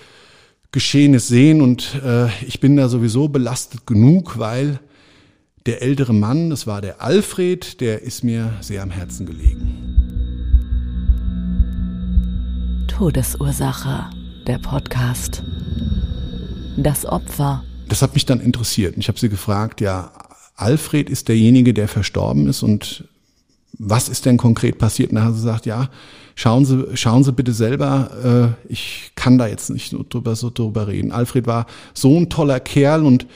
Geschehenes 0.71 1.27
sehen 1.27 1.61
und 1.61 2.01
äh, 2.03 2.27
ich 2.45 2.61
bin 2.61 2.77
da 2.77 2.87
sowieso 2.87 3.27
belastet 3.27 3.85
genug, 3.85 4.39
weil 4.39 4.79
der 5.65 5.81
ältere 5.81 6.13
Mann, 6.13 6.49
das 6.49 6.65
war 6.65 6.81
der 6.81 7.01
Alfred, 7.01 7.81
der 7.81 8.01
ist 8.03 8.23
mir 8.23 8.53
sehr 8.61 8.81
am 8.81 8.89
Herzen 8.89 9.25
gelegen. 9.25 9.91
Todesursache, 12.87 14.09
der 14.47 14.59
Podcast. 14.59 15.43
Das 16.77 17.05
Opfer. 17.05 17.63
Das 17.89 18.01
hat 18.01 18.13
mich 18.13 18.25
dann 18.25 18.39
interessiert. 18.39 18.95
Ich 18.97 19.09
habe 19.09 19.19
sie 19.19 19.27
gefragt, 19.27 19.81
ja, 19.81 20.13
Alfred 20.55 21.09
ist 21.09 21.27
derjenige, 21.27 21.73
der 21.73 21.89
verstorben 21.89 22.47
ist 22.47 22.63
und 22.63 23.03
was 23.77 24.07
ist 24.07 24.25
denn 24.25 24.37
konkret 24.37 24.77
passiert? 24.77 25.09
Und 25.09 25.15
dann 25.15 25.25
hat 25.25 25.33
sie 25.33 25.41
gesagt, 25.41 25.65
ja, 25.65 25.89
schauen 26.35 26.65
Sie, 26.65 26.85
schauen 26.95 27.23
Sie 27.23 27.31
bitte 27.31 27.53
selber, 27.53 28.55
äh, 28.69 28.71
ich 28.71 29.11
kann 29.15 29.37
da 29.37 29.47
jetzt 29.47 29.69
nicht 29.69 29.95
drüber, 30.09 30.35
so 30.35 30.49
drüber 30.49 30.87
reden. 30.87 31.11
Alfred 31.11 31.47
war 31.47 31.65
so 31.93 32.17
ein 32.17 32.29
toller 32.29 32.59
Kerl 32.59 33.05
und 33.05 33.27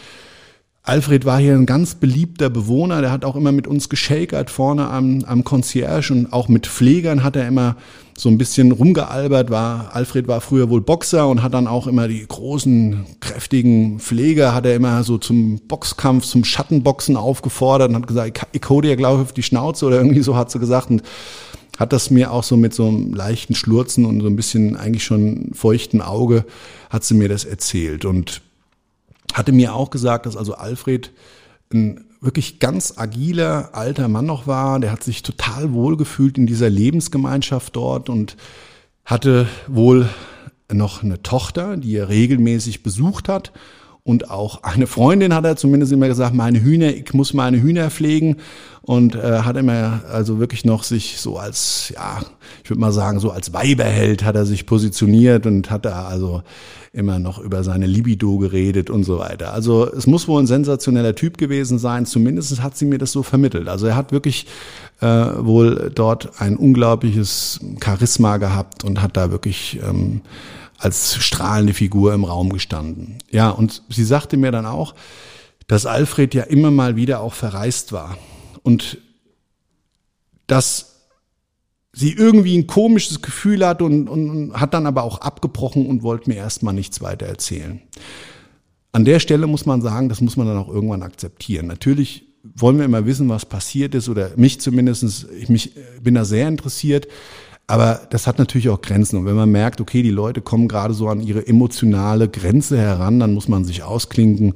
Alfred 0.86 1.26
war 1.26 1.40
hier 1.40 1.56
ein 1.56 1.66
ganz 1.66 1.96
beliebter 1.96 2.52
Bewohner, 2.52 3.02
der 3.02 3.12
hat 3.12 3.26
auch 3.26 3.36
immer 3.36 3.52
mit 3.52 3.66
uns 3.66 3.90
geschakert 3.90 4.52
vorne 4.52 4.88
am, 4.88 5.24
am 5.26 5.44
Concierge 5.44 6.12
und 6.12 6.32
auch 6.32 6.48
mit 6.48 6.68
Pflegern 6.68 7.24
hat 7.24 7.36
er 7.36 7.48
immer 7.48 7.76
so 8.16 8.30
ein 8.30 8.38
bisschen 8.38 8.72
rumgealbert. 8.72 9.50
War, 9.50 9.96
Alfred 9.96 10.28
war 10.28 10.42
früher 10.42 10.70
wohl 10.70 10.82
Boxer 10.82 11.28
und 11.28 11.42
hat 11.42 11.56
dann 11.56 11.66
auch 11.66 11.88
immer 11.88 12.08
die 12.08 12.24
großen, 12.26 13.04
kräftigen 13.20 14.00
Pfleger, 14.00 14.54
hat 14.54 14.68
er 14.68 14.76
immer 14.76 15.04
so 15.04 15.18
zum 15.18 15.60
Boxkampf, 15.68 16.24
zum 16.26 16.44
Schattenboxen 16.46 17.18
aufgefordert 17.18 17.90
und 17.90 17.96
hat 17.96 18.08
gesagt, 18.08 18.38
ich, 18.54 18.62
ich 18.62 18.70
hau 18.70 18.80
dir, 18.80 18.96
glaube 18.96 19.22
ich, 19.22 19.28
auf 19.30 19.34
die 19.34 19.44
Schnauze 19.44 19.88
oder 19.88 19.98
irgendwie 19.98 20.22
so 20.22 20.36
hat 20.36 20.52
sie 20.52 20.60
gesagt. 20.60 20.92
Und 20.92 21.02
hat 21.78 21.94
das 21.94 22.10
mir 22.10 22.32
auch 22.32 22.44
so 22.44 22.58
mit 22.58 22.74
so 22.74 22.88
einem 22.88 23.14
leichten 23.14 23.56
Schlurzen 23.56 24.06
und 24.06 24.22
so 24.22 24.28
ein 24.28 24.36
bisschen 24.36 24.76
eigentlich 24.76 25.04
schon 25.04 25.52
feuchten 25.54 26.02
Auge, 26.02 26.46
hat 26.90 27.04
sie 27.04 27.16
mir 27.16 27.30
das 27.30 27.46
erzählt. 27.46 28.06
Und 28.06 28.42
hatte 29.34 29.52
mir 29.52 29.74
auch 29.74 29.90
gesagt, 29.90 30.26
dass 30.26 30.38
also 30.38 30.56
Alfred 30.56 31.12
ein 31.74 32.06
wirklich 32.22 32.60
ganz 32.60 32.94
agiler 32.98 33.70
alter 33.74 34.08
Mann 34.08 34.26
noch 34.26 34.48
war. 34.48 34.80
Der 34.80 34.92
hat 34.92 35.04
sich 35.04 35.24
total 35.24 35.74
wohlgefühlt 35.74 36.38
in 36.38 36.48
dieser 36.48 36.70
Lebensgemeinschaft 36.70 37.76
dort 37.76 38.10
und 38.10 38.38
hatte 39.04 39.48
wohl 39.68 40.10
noch 40.72 41.04
eine 41.04 41.22
Tochter, 41.22 41.78
die 41.78 41.96
er 41.96 42.10
regelmäßig 42.10 42.82
besucht 42.82 43.30
hat. 43.30 43.52
Und 44.08 44.30
auch 44.30 44.62
eine 44.62 44.86
Freundin 44.86 45.34
hat 45.34 45.46
er 45.46 45.56
zumindest 45.56 45.92
immer 45.92 46.08
gesagt, 46.08 46.36
meine 46.36 46.62
Hühner, 46.62 46.90
ich 46.90 47.12
muss 47.16 47.34
meine 47.34 47.60
Hühner 47.60 47.90
pflegen. 47.90 48.38
Und 48.84 49.16
äh, 49.16 49.40
hat 49.40 49.58
immer 49.58 50.02
also 50.12 50.38
wirklich 50.38 50.64
noch 50.64 50.84
sich 50.84 51.18
so 51.18 51.40
als, 51.40 51.92
ja, 51.96 52.22
ich 52.64 52.70
würde 52.70 52.82
mal 52.82 52.92
sagen, 52.92 53.20
so 53.20 53.32
als 53.32 53.52
Weiberheld 53.52 54.24
hat 54.24 54.36
er 54.36 54.46
sich 54.46 54.68
positioniert 54.68 55.48
und 55.48 55.72
hat 55.72 55.86
da 55.86 56.06
also 56.06 56.44
immer 56.94 57.18
noch 57.18 57.40
über 57.40 57.64
seine 57.64 57.88
Libido 57.88 58.38
geredet 58.38 58.92
und 58.92 59.06
so 59.06 59.18
weiter. 59.18 59.54
Also 59.54 59.92
es 59.92 60.06
muss 60.06 60.28
wohl 60.28 60.40
ein 60.40 60.46
sensationeller 60.46 61.16
Typ 61.16 61.40
gewesen 61.40 61.80
sein, 61.80 62.06
zumindest 62.06 62.62
hat 62.62 62.78
sie 62.78 62.86
mir 62.86 63.00
das 63.00 63.12
so 63.12 63.24
vermittelt. 63.24 63.68
Also 63.68 63.88
er 63.88 63.96
hat 63.96 64.12
wirklich 64.12 64.46
äh, 65.02 65.08
wohl 65.08 65.92
dort 65.94 66.40
ein 66.40 66.58
unglaubliches 66.58 67.60
Charisma 67.84 68.38
gehabt 68.38 68.84
und 68.84 69.02
hat 69.02 69.18
da 69.18 69.32
wirklich 69.32 69.80
ähm, 69.84 70.22
als 70.78 71.16
strahlende 71.24 71.74
Figur 71.74 72.14
im 72.14 72.24
Raum 72.24 72.52
gestanden. 72.52 73.20
Ja, 73.32 73.50
und 73.50 73.84
sie 73.90 74.04
sagte 74.04 74.38
mir 74.38 74.52
dann 74.52 74.66
auch, 74.66 74.96
dass 75.68 75.86
Alfred 75.86 76.34
ja 76.34 76.44
immer 76.44 76.72
mal 76.72 76.96
wieder 76.96 77.22
auch 77.22 77.34
verreist 77.34 77.92
war 77.92 78.18
und 78.64 78.98
dass 80.48 81.08
sie 81.94 82.12
irgendwie 82.12 82.58
ein 82.58 82.68
komisches 82.68 83.22
Gefühl 83.22 83.66
hat 83.66 83.82
und, 83.82 84.10
und 84.10 84.54
hat 84.54 84.74
dann 84.74 84.86
aber 84.86 85.04
auch 85.04 85.20
abgebrochen 85.22 85.88
und 85.88 86.04
wollte 86.04 86.30
mir 86.30 86.36
erstmal 86.36 86.74
nichts 86.74 87.02
weiter 87.02 87.26
erzählen. 87.26 87.82
An 88.92 89.06
der 89.06 89.20
Stelle 89.20 89.48
muss 89.48 89.66
man 89.66 89.82
sagen, 89.82 90.10
das 90.10 90.22
muss 90.22 90.38
man 90.38 90.46
dann 90.48 90.58
auch 90.58 90.70
irgendwann 90.70 91.04
akzeptieren. 91.04 91.68
Natürlich 91.68 92.26
wollen 92.44 92.78
wir 92.78 92.86
immer 92.86 93.06
wissen, 93.06 93.30
was 93.30 93.46
passiert 93.46 93.96
ist 93.96 94.10
oder 94.10 94.32
mich 94.36 94.62
zumindestens. 94.62 95.26
ich 95.38 95.50
mich, 95.50 95.72
bin 96.02 96.16
da 96.16 96.26
sehr 96.26 96.48
interessiert. 96.48 97.08
Aber 97.68 98.02
das 98.10 98.28
hat 98.28 98.38
natürlich 98.38 98.70
auch 98.70 98.82
Grenzen. 98.82 99.18
Und 99.18 99.26
wenn 99.26 99.36
man 99.36 99.50
merkt, 99.50 99.82
okay, 99.82 100.04
die 100.04 100.12
Leute 100.12 100.42
kommen 100.42 100.68
gerade 100.68 100.94
so 100.94 101.08
an 101.08 101.22
ihre 101.22 101.48
emotionale 101.48 102.30
Grenze 102.30 102.78
heran, 102.78 103.20
dann 103.20 103.34
muss 103.34 103.48
man 103.48 103.66
sich 103.66 103.84
ausklinken 103.84 104.54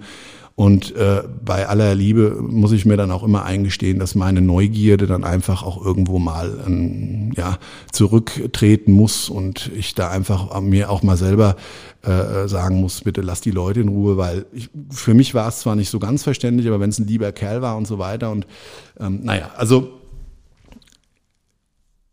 und 0.59 0.93
äh, 0.97 1.23
bei 1.45 1.69
aller 1.69 1.95
Liebe 1.95 2.31
muss 2.41 2.73
ich 2.73 2.85
mir 2.85 2.97
dann 2.97 3.11
auch 3.11 3.23
immer 3.23 3.45
eingestehen, 3.45 3.97
dass 3.97 4.13
meine 4.13 4.41
Neugierde 4.41 5.07
dann 5.07 5.23
einfach 5.23 5.63
auch 5.63 5.81
irgendwo 5.81 6.19
mal 6.19 6.59
ähm, 6.67 7.31
ja, 7.37 7.59
zurücktreten 7.93 8.91
muss 8.91 9.29
und 9.29 9.71
ich 9.73 9.95
da 9.95 10.09
einfach 10.09 10.59
mir 10.59 10.89
auch 10.89 11.01
mal 11.01 11.15
selber 11.15 11.55
äh, 12.01 12.49
sagen 12.49 12.81
muss, 12.81 12.99
bitte 12.99 13.21
lass 13.21 13.39
die 13.39 13.51
Leute 13.51 13.79
in 13.79 13.87
Ruhe, 13.87 14.17
weil 14.17 14.47
ich, 14.51 14.69
für 14.89 15.13
mich 15.13 15.33
war 15.33 15.47
es 15.47 15.59
zwar 15.59 15.77
nicht 15.77 15.89
so 15.89 15.97
ganz 15.97 16.23
verständlich, 16.23 16.67
aber 16.67 16.81
wenn 16.81 16.89
es 16.89 16.99
ein 16.99 17.07
lieber 17.07 17.31
Kerl 17.31 17.61
war 17.61 17.77
und 17.77 17.87
so 17.87 17.97
weiter 17.97 18.29
und 18.29 18.45
ähm, 18.99 19.21
naja, 19.23 19.51
also 19.55 19.98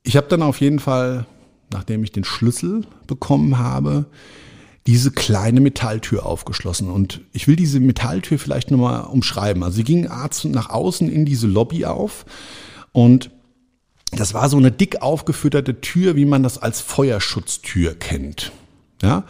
ich 0.06 0.16
habe 0.16 0.28
dann 0.28 0.42
auf 0.42 0.60
jeden 0.60 0.78
Fall, 0.78 1.26
nachdem 1.72 2.04
ich 2.04 2.12
den 2.12 2.24
Schlüssel 2.24 2.86
bekommen 3.08 3.58
habe, 3.58 4.06
diese 4.86 5.10
kleine 5.10 5.60
Metalltür 5.60 6.24
aufgeschlossen. 6.24 6.90
Und 6.90 7.22
ich 7.32 7.48
will 7.48 7.56
diese 7.56 7.80
Metalltür 7.80 8.38
vielleicht 8.38 8.70
nochmal 8.70 9.04
umschreiben. 9.04 9.64
Also 9.64 9.76
sie 9.76 9.84
ging 9.84 10.02
nach 10.02 10.70
außen 10.70 11.10
in 11.10 11.24
diese 11.24 11.48
Lobby 11.48 11.84
auf 11.86 12.24
und 12.92 13.30
das 14.12 14.32
war 14.32 14.48
so 14.48 14.56
eine 14.56 14.70
dick 14.70 15.02
aufgefütterte 15.02 15.80
Tür, 15.80 16.14
wie 16.14 16.24
man 16.24 16.44
das 16.44 16.58
als 16.58 16.80
Feuerschutztür 16.80 17.96
kennt. 17.96 18.52
Ja, 19.02 19.24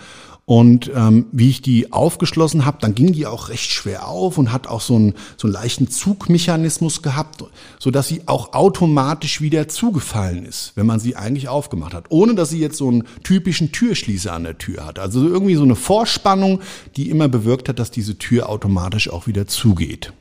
und 0.49 0.93
ähm, 0.95 1.27
wie 1.33 1.51
ich 1.51 1.61
die 1.61 1.93
aufgeschlossen 1.93 2.65
habe, 2.65 2.79
dann 2.81 2.95
ging 2.95 3.13
die 3.13 3.27
auch 3.27 3.49
recht 3.49 3.73
schwer 3.73 4.07
auf 4.07 4.39
und 4.39 4.53
hat 4.53 4.69
auch 4.69 4.81
so 4.81 4.95
einen, 4.95 5.15
so 5.37 5.49
einen 5.49 5.55
leichten 5.55 5.91
Zugmechanismus 5.91 7.03
gehabt, 7.03 7.43
so 7.81 7.91
dass 7.91 8.07
sie 8.07 8.23
auch 8.27 8.53
automatisch 8.53 9.41
wieder 9.41 9.67
zugefallen 9.67 10.47
ist, 10.47 10.71
wenn 10.77 10.87
man 10.87 11.01
sie 11.01 11.17
eigentlich 11.17 11.49
aufgemacht 11.49 11.95
hat, 11.95 12.07
ohne 12.11 12.37
dass 12.37 12.51
sie 12.51 12.61
jetzt 12.61 12.77
so 12.77 12.87
einen 12.87 13.03
typischen 13.25 13.73
Türschließer 13.73 14.33
an 14.33 14.45
der 14.45 14.57
Tür 14.57 14.87
hat. 14.87 15.01
Also 15.01 15.27
irgendwie 15.27 15.57
so 15.57 15.65
eine 15.65 15.75
Vorspannung, 15.75 16.61
die 16.95 17.11
immer 17.11 17.27
bewirkt 17.27 17.69
hat, 17.69 17.81
dass 17.81 17.91
diese 17.91 18.17
Tür 18.17 18.49
automatisch 18.49 19.11
auch 19.11 19.27
wieder 19.27 19.49
zugeht. 19.49 20.13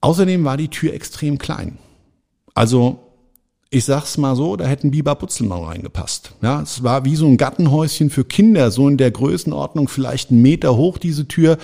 Außerdem 0.00 0.44
war 0.44 0.56
die 0.56 0.68
Tür 0.68 0.94
extrem 0.94 1.36
klein. 1.36 1.76
Also 2.54 3.11
ich 3.72 3.86
sag's 3.86 4.18
mal 4.18 4.36
so, 4.36 4.56
da 4.56 4.66
hätten 4.66 4.90
Biber 4.90 5.14
Butzelmann 5.14 5.64
reingepasst. 5.64 6.32
Ja, 6.42 6.60
es 6.60 6.82
war 6.82 7.06
wie 7.06 7.16
so 7.16 7.26
ein 7.26 7.38
Gartenhäuschen 7.38 8.10
für 8.10 8.22
Kinder, 8.22 8.70
so 8.70 8.86
in 8.86 8.98
der 8.98 9.10
Größenordnung, 9.10 9.88
vielleicht 9.88 10.30
einen 10.30 10.42
Meter 10.42 10.76
hoch, 10.76 10.98
diese 10.98 11.26
Tür, 11.26 11.56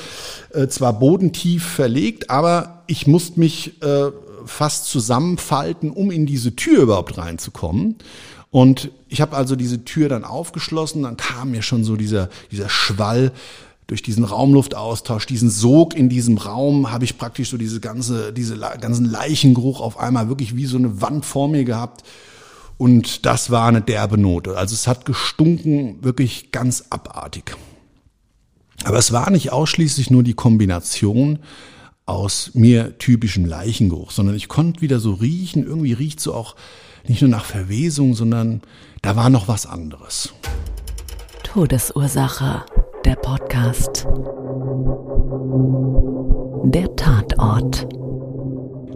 äh, 0.54 0.68
zwar 0.68 0.98
bodentief 0.98 1.66
verlegt, 1.66 2.30
aber 2.30 2.82
ich 2.86 3.06
musste 3.06 3.38
mich 3.38 3.82
äh, 3.82 4.10
fast 4.46 4.86
zusammenfalten, 4.86 5.90
um 5.90 6.10
in 6.10 6.24
diese 6.24 6.56
Tür 6.56 6.84
überhaupt 6.84 7.18
reinzukommen. 7.18 7.96
Und 8.50 8.90
ich 9.10 9.20
habe 9.20 9.36
also 9.36 9.54
diese 9.54 9.84
Tür 9.84 10.08
dann 10.08 10.24
aufgeschlossen, 10.24 11.02
dann 11.02 11.18
kam 11.18 11.50
mir 11.50 11.60
schon 11.60 11.84
so 11.84 11.96
dieser, 11.96 12.30
dieser 12.50 12.70
Schwall 12.70 13.32
durch 13.88 14.02
diesen 14.02 14.24
Raumluftaustausch, 14.24 15.26
diesen 15.26 15.48
Sog 15.48 15.96
in 15.96 16.10
diesem 16.10 16.36
Raum, 16.36 16.92
habe 16.92 17.04
ich 17.04 17.16
praktisch 17.16 17.48
so 17.48 17.56
diese 17.56 17.80
ganze, 17.80 18.34
diese 18.34 18.58
ganzen 18.58 19.06
Leichengeruch 19.06 19.80
auf 19.80 19.98
einmal 19.98 20.28
wirklich 20.28 20.54
wie 20.54 20.66
so 20.66 20.76
eine 20.76 21.00
Wand 21.00 21.24
vor 21.24 21.48
mir 21.48 21.64
gehabt. 21.64 22.04
Und 22.76 23.24
das 23.24 23.50
war 23.50 23.66
eine 23.66 23.80
derbe 23.80 24.18
Note. 24.18 24.58
Also 24.58 24.74
es 24.74 24.86
hat 24.86 25.06
gestunken, 25.06 26.04
wirklich 26.04 26.52
ganz 26.52 26.84
abartig. 26.90 27.56
Aber 28.84 28.98
es 28.98 29.10
war 29.10 29.30
nicht 29.30 29.52
ausschließlich 29.52 30.10
nur 30.10 30.22
die 30.22 30.34
Kombination 30.34 31.38
aus 32.04 32.50
mir 32.52 32.98
typischem 32.98 33.46
Leichengeruch, 33.46 34.10
sondern 34.10 34.36
ich 34.36 34.48
konnte 34.48 34.82
wieder 34.82 35.00
so 35.00 35.14
riechen, 35.14 35.64
irgendwie 35.64 35.94
riecht 35.94 36.20
so 36.20 36.34
auch 36.34 36.56
nicht 37.06 37.22
nur 37.22 37.30
nach 37.30 37.46
Verwesung, 37.46 38.14
sondern 38.14 38.60
da 39.00 39.16
war 39.16 39.30
noch 39.30 39.48
was 39.48 39.64
anderes. 39.64 40.34
Todesursache 41.42 42.66
der 43.08 43.16
Podcast. 43.16 44.06
Der 46.64 46.94
Tatort. 46.94 47.88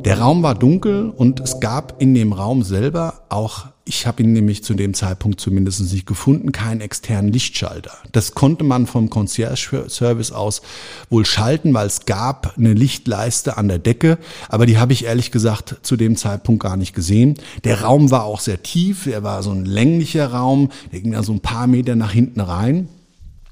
Der 0.04 0.18
Raum 0.18 0.42
war 0.42 0.54
dunkel 0.54 1.08
und 1.08 1.40
es 1.40 1.60
gab 1.60 2.02
in 2.02 2.12
dem 2.14 2.34
Raum 2.34 2.62
selber 2.62 3.22
auch, 3.30 3.68
ich 3.86 4.06
habe 4.06 4.22
ihn 4.22 4.34
nämlich 4.34 4.62
zu 4.64 4.74
dem 4.74 4.92
Zeitpunkt 4.92 5.40
zumindest 5.40 5.80
nicht 5.90 6.04
gefunden, 6.04 6.52
keinen 6.52 6.82
externen 6.82 7.32
Lichtschalter. 7.32 7.92
Das 8.12 8.34
konnte 8.34 8.64
man 8.64 8.86
vom 8.86 9.08
Concierge-Service 9.08 10.32
aus 10.32 10.60
wohl 11.08 11.24
schalten, 11.24 11.72
weil 11.72 11.86
es 11.86 12.04
gab 12.04 12.58
eine 12.58 12.74
Lichtleiste 12.74 13.56
an 13.56 13.68
der 13.68 13.78
Decke, 13.78 14.18
aber 14.50 14.66
die 14.66 14.76
habe 14.76 14.92
ich 14.92 15.06
ehrlich 15.06 15.30
gesagt 15.30 15.76
zu 15.80 15.96
dem 15.96 16.16
Zeitpunkt 16.16 16.62
gar 16.62 16.76
nicht 16.76 16.94
gesehen. 16.94 17.36
Der 17.64 17.80
Raum 17.80 18.10
war 18.10 18.24
auch 18.24 18.40
sehr 18.40 18.62
tief, 18.62 19.06
er 19.06 19.22
war 19.22 19.42
so 19.42 19.52
ein 19.52 19.64
länglicher 19.64 20.32
Raum, 20.32 20.68
der 20.92 21.00
ging 21.00 21.12
da 21.12 21.22
so 21.22 21.32
ein 21.32 21.40
paar 21.40 21.66
Meter 21.66 21.96
nach 21.96 22.12
hinten 22.12 22.40
rein. 22.40 22.88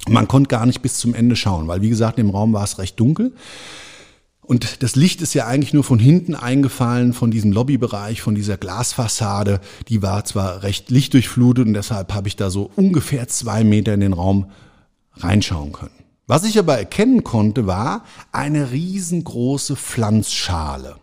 Man 0.08 0.28
konnte 0.28 0.48
gar 0.48 0.66
nicht 0.66 0.82
bis 0.82 0.98
zum 0.98 1.14
Ende 1.14 1.36
schauen, 1.36 1.68
weil 1.68 1.82
wie 1.82 1.90
gesagt, 1.90 2.18
im 2.18 2.30
Raum 2.30 2.52
war 2.52 2.64
es 2.64 2.78
recht 2.78 2.98
dunkel. 2.98 3.34
Und 4.42 4.82
das 4.82 4.96
Licht 4.96 5.22
ist 5.22 5.34
ja 5.34 5.46
eigentlich 5.46 5.74
nur 5.74 5.84
von 5.84 6.00
hinten 6.00 6.34
eingefallen, 6.34 7.12
von 7.12 7.30
diesem 7.30 7.52
Lobbybereich, 7.52 8.20
von 8.20 8.34
dieser 8.34 8.56
Glasfassade. 8.56 9.60
Die 9.88 10.02
war 10.02 10.24
zwar 10.24 10.64
recht 10.64 10.90
lichtdurchflutet 10.90 11.68
und 11.68 11.74
deshalb 11.74 12.12
habe 12.12 12.26
ich 12.26 12.34
da 12.34 12.50
so 12.50 12.68
ungefähr 12.74 13.28
zwei 13.28 13.62
Meter 13.62 13.94
in 13.94 14.00
den 14.00 14.12
Raum 14.12 14.50
reinschauen 15.14 15.72
können. 15.72 15.94
Was 16.26 16.44
ich 16.44 16.58
aber 16.58 16.78
erkennen 16.78 17.22
konnte, 17.22 17.66
war 17.66 18.04
eine 18.32 18.72
riesengroße 18.72 19.76
Pflanzschale. 19.76 20.96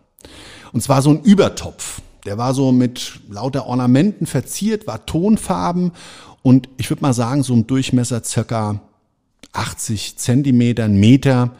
Und 0.72 0.82
zwar 0.82 1.00
so 1.00 1.10
ein 1.10 1.22
Übertopf. 1.22 2.02
Der 2.26 2.36
war 2.36 2.52
so 2.52 2.72
mit 2.72 3.20
lauter 3.30 3.66
Ornamenten 3.66 4.26
verziert, 4.26 4.86
war 4.86 5.06
tonfarben 5.06 5.92
und 6.42 6.68
ich 6.76 6.90
würde 6.90 7.02
mal 7.02 7.14
sagen, 7.14 7.42
so 7.42 7.54
im 7.54 7.66
Durchmesser 7.66 8.22
circa 8.24 8.80
80 9.58 10.16
Zentimeter, 10.16 10.84
ein 10.84 10.98
Meter 10.98 11.52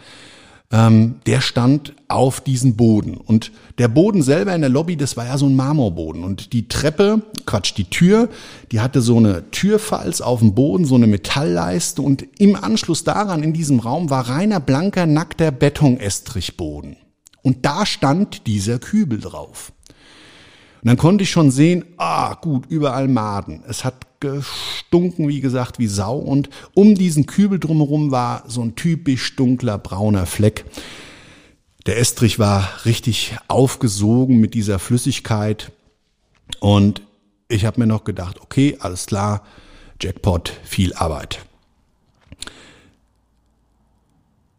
ähm, 0.70 1.16
der 1.26 1.40
stand 1.40 1.94
auf 2.08 2.40
diesem 2.40 2.76
Boden. 2.76 3.16
Und 3.16 3.52
der 3.78 3.88
Boden 3.88 4.22
selber 4.22 4.54
in 4.54 4.60
der 4.60 4.70
Lobby, 4.70 4.96
das 4.96 5.16
war 5.16 5.26
ja 5.26 5.38
so 5.38 5.46
ein 5.46 5.56
Marmorboden. 5.56 6.24
Und 6.24 6.52
die 6.52 6.68
Treppe, 6.68 7.22
Quatsch, 7.46 7.74
die 7.76 7.88
Tür, 7.88 8.28
die 8.70 8.80
hatte 8.80 9.00
so 9.00 9.16
eine 9.16 9.50
Türfalz 9.50 10.20
auf 10.20 10.40
dem 10.40 10.54
Boden, 10.54 10.84
so 10.84 10.94
eine 10.94 11.06
Metallleiste. 11.06 12.02
Und 12.02 12.26
im 12.38 12.54
Anschluss 12.54 13.04
daran, 13.04 13.42
in 13.42 13.54
diesem 13.54 13.80
Raum, 13.80 14.10
war 14.10 14.28
reiner, 14.28 14.60
blanker, 14.60 15.06
nackter 15.06 15.50
Betonestrichboden. 15.50 16.96
Und 17.42 17.64
da 17.64 17.86
stand 17.86 18.46
dieser 18.46 18.78
Kübel 18.78 19.20
drauf. 19.20 19.72
Und 20.82 20.88
dann 20.88 20.96
konnte 20.96 21.24
ich 21.24 21.30
schon 21.30 21.50
sehen, 21.50 21.84
ah, 21.96 22.34
gut, 22.34 22.66
überall 22.68 23.08
Maden. 23.08 23.62
Es 23.66 23.84
hat 23.84 24.20
gestunken, 24.20 25.28
wie 25.28 25.40
gesagt, 25.40 25.78
wie 25.78 25.86
Sau. 25.86 26.16
Und 26.16 26.50
um 26.74 26.94
diesen 26.94 27.26
Kübel 27.26 27.58
drumherum 27.58 28.10
war 28.10 28.44
so 28.46 28.62
ein 28.62 28.76
typisch 28.76 29.36
dunkler 29.36 29.78
brauner 29.78 30.26
Fleck. 30.26 30.64
Der 31.86 31.98
Estrich 31.98 32.38
war 32.38 32.68
richtig 32.84 33.36
aufgesogen 33.48 34.40
mit 34.40 34.54
dieser 34.54 34.78
Flüssigkeit. 34.78 35.72
Und 36.60 37.02
ich 37.48 37.64
habe 37.64 37.80
mir 37.80 37.86
noch 37.86 38.04
gedacht, 38.04 38.40
okay, 38.40 38.76
alles 38.80 39.06
klar, 39.06 39.42
Jackpot, 40.00 40.52
viel 40.64 40.94
Arbeit. 40.94 41.40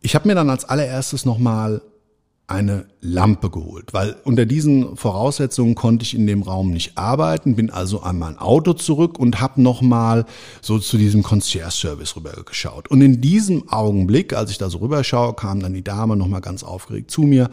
Ich 0.01 0.15
habe 0.15 0.27
mir 0.27 0.35
dann 0.35 0.49
als 0.49 0.65
allererstes 0.65 1.25
nochmal 1.25 1.81
eine 2.49 2.85
Lampe 3.01 3.49
geholt, 3.49 3.93
weil 3.93 4.15
unter 4.23 4.45
diesen 4.45 4.95
Voraussetzungen 4.95 5.75
konnte 5.75 6.03
ich 6.03 6.15
in 6.15 6.25
dem 6.25 6.41
Raum 6.41 6.71
nicht 6.71 6.97
arbeiten, 6.97 7.55
bin 7.55 7.69
also 7.69 8.01
an 8.01 8.17
mein 8.17 8.37
Auto 8.37 8.73
zurück 8.73 9.19
und 9.19 9.39
habe 9.39 9.61
nochmal 9.61 10.25
so 10.61 10.79
zu 10.79 10.97
diesem 10.97 11.21
Concierge-Service 11.21 12.15
rübergeschaut. 12.15 12.89
Und 12.89 13.01
in 13.01 13.21
diesem 13.21 13.69
Augenblick, 13.69 14.33
als 14.33 14.51
ich 14.51 14.57
da 14.57 14.69
so 14.69 14.79
rüberschaue, 14.79 15.33
kam 15.33 15.59
dann 15.59 15.73
die 15.73 15.83
Dame 15.83 16.15
nochmal 16.15 16.41
ganz 16.41 16.63
aufgeregt 16.63 17.11
zu 17.11 17.21
mir 17.21 17.49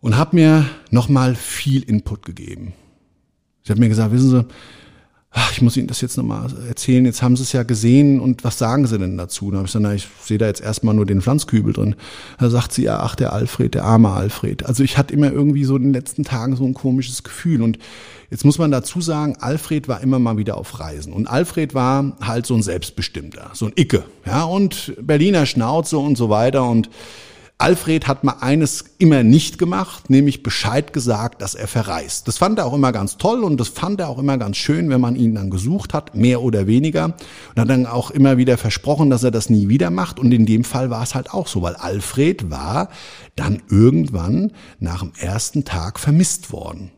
und 0.00 0.16
hat 0.16 0.32
mir 0.32 0.66
nochmal 0.90 1.34
viel 1.34 1.82
Input 1.82 2.24
gegeben. 2.24 2.74
Sie 3.64 3.72
hat 3.72 3.78
mir 3.78 3.88
gesagt, 3.88 4.12
wissen 4.12 4.30
Sie, 4.30 4.46
ach, 5.38 5.52
ich 5.52 5.60
muss 5.60 5.76
Ihnen 5.76 5.86
das 5.86 6.00
jetzt 6.00 6.16
nochmal 6.16 6.48
erzählen, 6.66 7.04
jetzt 7.04 7.20
haben 7.22 7.36
Sie 7.36 7.42
es 7.42 7.52
ja 7.52 7.62
gesehen 7.62 8.20
und 8.20 8.42
was 8.42 8.56
sagen 8.58 8.86
Sie 8.86 8.98
denn 8.98 9.18
dazu? 9.18 9.50
Da 9.50 9.58
habe 9.58 9.66
ich 9.66 9.72
gesagt, 9.72 9.82
na, 9.82 9.94
ich 9.94 10.08
sehe 10.22 10.38
da 10.38 10.46
jetzt 10.46 10.62
erstmal 10.62 10.94
nur 10.94 11.04
den 11.04 11.20
Pflanzkübel 11.20 11.74
drin. 11.74 11.94
Da 12.38 12.48
sagt 12.48 12.72
sie, 12.72 12.84
ja, 12.84 13.00
ach, 13.00 13.14
der 13.16 13.34
Alfred, 13.34 13.74
der 13.74 13.84
arme 13.84 14.10
Alfred. 14.10 14.64
Also 14.64 14.82
ich 14.82 14.96
hatte 14.96 15.12
immer 15.12 15.30
irgendwie 15.30 15.64
so 15.64 15.76
in 15.76 15.82
den 15.82 15.92
letzten 15.92 16.24
Tagen 16.24 16.56
so 16.56 16.64
ein 16.64 16.74
komisches 16.74 17.22
Gefühl 17.22 17.62
und 17.62 17.78
Jetzt 18.28 18.44
muss 18.44 18.58
man 18.58 18.72
dazu 18.72 19.00
sagen, 19.00 19.36
Alfred 19.38 19.86
war 19.86 20.00
immer 20.00 20.18
mal 20.18 20.36
wieder 20.36 20.56
auf 20.56 20.80
Reisen. 20.80 21.12
Und 21.12 21.28
Alfred 21.28 21.74
war 21.74 22.16
halt 22.20 22.44
so 22.44 22.54
ein 22.54 22.62
Selbstbestimmter, 22.62 23.50
so 23.52 23.66
ein 23.66 23.72
Icke, 23.76 24.02
ja, 24.26 24.42
und 24.42 24.94
Berliner 25.00 25.46
Schnauze 25.46 25.96
und 25.96 26.18
so 26.18 26.28
weiter. 26.28 26.68
Und 26.68 26.90
Alfred 27.58 28.06
hat 28.06 28.22
mal 28.22 28.36
eines 28.40 28.84
immer 28.98 29.22
nicht 29.22 29.56
gemacht, 29.56 30.10
nämlich 30.10 30.42
Bescheid 30.42 30.92
gesagt, 30.92 31.40
dass 31.40 31.54
er 31.54 31.66
verreist. 31.66 32.28
Das 32.28 32.36
fand 32.36 32.58
er 32.58 32.66
auch 32.66 32.74
immer 32.74 32.92
ganz 32.92 33.16
toll 33.16 33.42
und 33.44 33.58
das 33.58 33.68
fand 33.68 33.98
er 33.98 34.10
auch 34.10 34.18
immer 34.18 34.36
ganz 34.36 34.58
schön, 34.58 34.90
wenn 34.90 35.00
man 35.00 35.16
ihn 35.16 35.34
dann 35.34 35.48
gesucht 35.48 35.94
hat, 35.94 36.14
mehr 36.14 36.42
oder 36.42 36.66
weniger. 36.66 37.04
Und 37.06 37.60
hat 37.60 37.70
dann 37.70 37.86
auch 37.86 38.10
immer 38.10 38.36
wieder 38.36 38.58
versprochen, 38.58 39.08
dass 39.08 39.24
er 39.24 39.30
das 39.30 39.48
nie 39.48 39.70
wieder 39.70 39.88
macht. 39.88 40.18
Und 40.18 40.32
in 40.32 40.44
dem 40.44 40.64
Fall 40.64 40.90
war 40.90 41.02
es 41.02 41.14
halt 41.14 41.30
auch 41.32 41.46
so, 41.46 41.62
weil 41.62 41.76
Alfred 41.76 42.50
war 42.50 42.90
dann 43.36 43.62
irgendwann 43.70 44.52
nach 44.78 45.00
dem 45.00 45.12
ersten 45.18 45.64
Tag 45.64 45.98
vermisst 45.98 46.52
worden. 46.52 46.90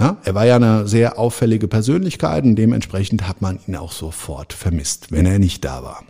Ja, 0.00 0.16
er 0.24 0.34
war 0.34 0.46
ja 0.46 0.56
eine 0.56 0.88
sehr 0.88 1.16
auffällige 1.16 1.68
Persönlichkeit 1.68 2.42
und 2.42 2.56
dementsprechend 2.56 3.28
hat 3.28 3.40
man 3.40 3.60
ihn 3.68 3.76
auch 3.76 3.92
sofort 3.92 4.52
vermisst, 4.52 5.12
wenn 5.12 5.26
er 5.26 5.38
nicht 5.38 5.64
da 5.64 5.84
war. 5.84 6.02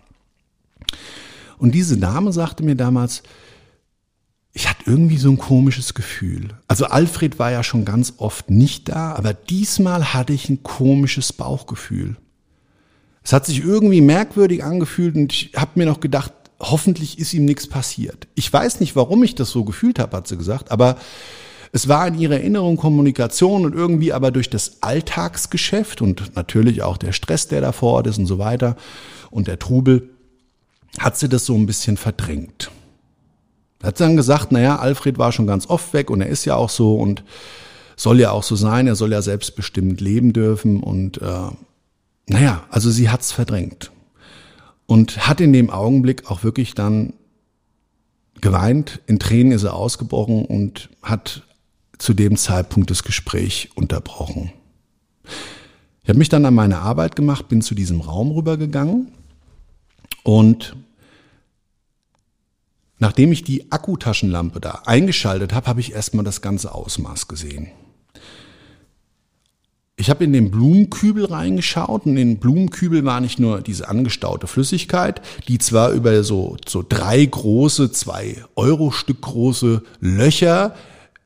Und 1.58 1.74
diese 1.74 1.98
Dame 1.98 2.32
sagte 2.32 2.64
mir 2.64 2.74
damals, 2.74 3.22
ich 4.52 4.68
hatte 4.68 4.82
irgendwie 4.86 5.16
so 5.16 5.30
ein 5.30 5.38
komisches 5.38 5.94
Gefühl. 5.94 6.48
Also 6.68 6.84
Alfred 6.86 7.38
war 7.38 7.50
ja 7.50 7.62
schon 7.62 7.84
ganz 7.84 8.14
oft 8.18 8.50
nicht 8.50 8.88
da, 8.90 9.14
aber 9.14 9.32
diesmal 9.32 10.12
hatte 10.12 10.32
ich 10.32 10.48
ein 10.48 10.62
komisches 10.62 11.32
Bauchgefühl. 11.32 12.16
Es 13.24 13.32
hat 13.32 13.46
sich 13.46 13.60
irgendwie 13.60 14.00
merkwürdig 14.00 14.62
angefühlt 14.64 15.14
und 15.14 15.32
ich 15.32 15.52
habe 15.56 15.72
mir 15.76 15.86
noch 15.86 16.00
gedacht, 16.00 16.32
hoffentlich 16.60 17.18
ist 17.18 17.32
ihm 17.32 17.44
nichts 17.44 17.66
passiert. 17.66 18.28
Ich 18.34 18.52
weiß 18.52 18.80
nicht, 18.80 18.94
warum 18.94 19.22
ich 19.22 19.34
das 19.34 19.50
so 19.50 19.64
gefühlt 19.64 19.98
habe, 19.98 20.16
hat 20.16 20.28
sie 20.28 20.36
gesagt, 20.36 20.70
aber 20.70 20.96
es 21.72 21.88
war 21.88 22.06
in 22.06 22.18
ihrer 22.18 22.34
Erinnerung 22.34 22.76
Kommunikation 22.76 23.64
und 23.64 23.74
irgendwie 23.74 24.12
aber 24.12 24.30
durch 24.30 24.50
das 24.50 24.82
Alltagsgeschäft 24.82 26.02
und 26.02 26.36
natürlich 26.36 26.82
auch 26.82 26.98
der 26.98 27.12
Stress, 27.12 27.48
der 27.48 27.62
da 27.62 27.72
vor 27.72 27.94
Ort 27.94 28.06
ist 28.08 28.18
und 28.18 28.26
so 28.26 28.38
weiter 28.38 28.76
und 29.30 29.48
der 29.48 29.58
Trubel, 29.58 30.10
hat 30.98 31.16
sie 31.16 31.30
das 31.30 31.46
so 31.46 31.54
ein 31.54 31.64
bisschen 31.64 31.96
verdrängt. 31.96 32.70
Hat 33.82 34.00
dann 34.00 34.16
gesagt, 34.16 34.52
naja, 34.52 34.76
Alfred 34.78 35.18
war 35.18 35.32
schon 35.32 35.46
ganz 35.46 35.68
oft 35.68 35.92
weg 35.92 36.10
und 36.10 36.20
er 36.20 36.28
ist 36.28 36.44
ja 36.44 36.54
auch 36.54 36.70
so 36.70 36.94
und 36.94 37.24
soll 37.96 38.20
ja 38.20 38.30
auch 38.30 38.42
so 38.42 38.56
sein, 38.56 38.86
er 38.86 38.96
soll 38.96 39.12
ja 39.12 39.22
selbstbestimmt 39.22 40.00
leben 40.00 40.32
dürfen 40.32 40.82
und 40.82 41.20
äh, 41.20 41.50
naja, 42.26 42.64
also 42.70 42.90
sie 42.90 43.10
hat's 43.10 43.32
verdrängt 43.32 43.90
und 44.86 45.26
hat 45.26 45.40
in 45.40 45.52
dem 45.52 45.70
Augenblick 45.70 46.30
auch 46.30 46.44
wirklich 46.44 46.74
dann 46.74 47.14
geweint, 48.40 49.00
in 49.06 49.18
Tränen 49.18 49.52
ist 49.52 49.62
er 49.62 49.74
ausgebrochen 49.74 50.44
und 50.44 50.90
hat 51.02 51.42
zu 51.98 52.14
dem 52.14 52.36
Zeitpunkt 52.36 52.90
das 52.90 53.04
Gespräch 53.04 53.70
unterbrochen. 53.74 54.52
Ich 56.02 56.08
habe 56.08 56.18
mich 56.18 56.28
dann 56.28 56.44
an 56.44 56.54
meine 56.54 56.80
Arbeit 56.80 57.14
gemacht, 57.14 57.48
bin 57.48 57.62
zu 57.62 57.74
diesem 57.74 58.00
Raum 58.00 58.32
rübergegangen 58.32 59.12
und 60.24 60.76
Nachdem 63.02 63.32
ich 63.32 63.42
die 63.42 63.72
Akkutaschenlampe 63.72 64.60
da 64.60 64.82
eingeschaltet 64.86 65.52
habe, 65.52 65.66
habe 65.66 65.80
ich 65.80 65.92
erstmal 65.92 66.24
das 66.24 66.40
ganze 66.40 66.72
Ausmaß 66.72 67.26
gesehen. 67.26 67.66
Ich 69.96 70.08
habe 70.08 70.22
in 70.22 70.32
den 70.32 70.52
Blumenkübel 70.52 71.24
reingeschaut 71.24 72.06
und 72.06 72.12
in 72.12 72.28
den 72.28 72.38
Blumenkübel 72.38 73.04
war 73.04 73.20
nicht 73.20 73.40
nur 73.40 73.60
diese 73.60 73.88
angestaute 73.88 74.46
Flüssigkeit, 74.46 75.20
die 75.48 75.58
zwar 75.58 75.90
über 75.90 76.22
so, 76.22 76.56
so 76.64 76.84
drei 76.88 77.24
große, 77.24 77.90
zwei 77.90 78.36
Euro 78.54 78.92
Stück 78.92 79.22
große 79.22 79.82
Löcher 79.98 80.76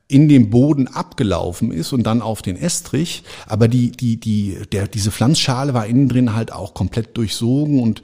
in 0.07 0.27
dem 0.29 0.49
Boden 0.49 0.87
abgelaufen 0.87 1.71
ist 1.71 1.93
und 1.93 2.01
dann 2.01 2.23
auf 2.23 2.41
den 2.41 2.57
Estrich, 2.57 3.21
aber 3.45 3.67
die, 3.67 3.91
die, 3.91 4.19
die, 4.19 4.57
der, 4.71 4.87
diese 4.87 5.11
Pflanzschale 5.11 5.75
war 5.75 5.85
innen 5.85 6.09
drin 6.09 6.33
halt 6.33 6.51
auch 6.51 6.73
komplett 6.73 7.15
durchsogen 7.17 7.83
und 7.83 8.01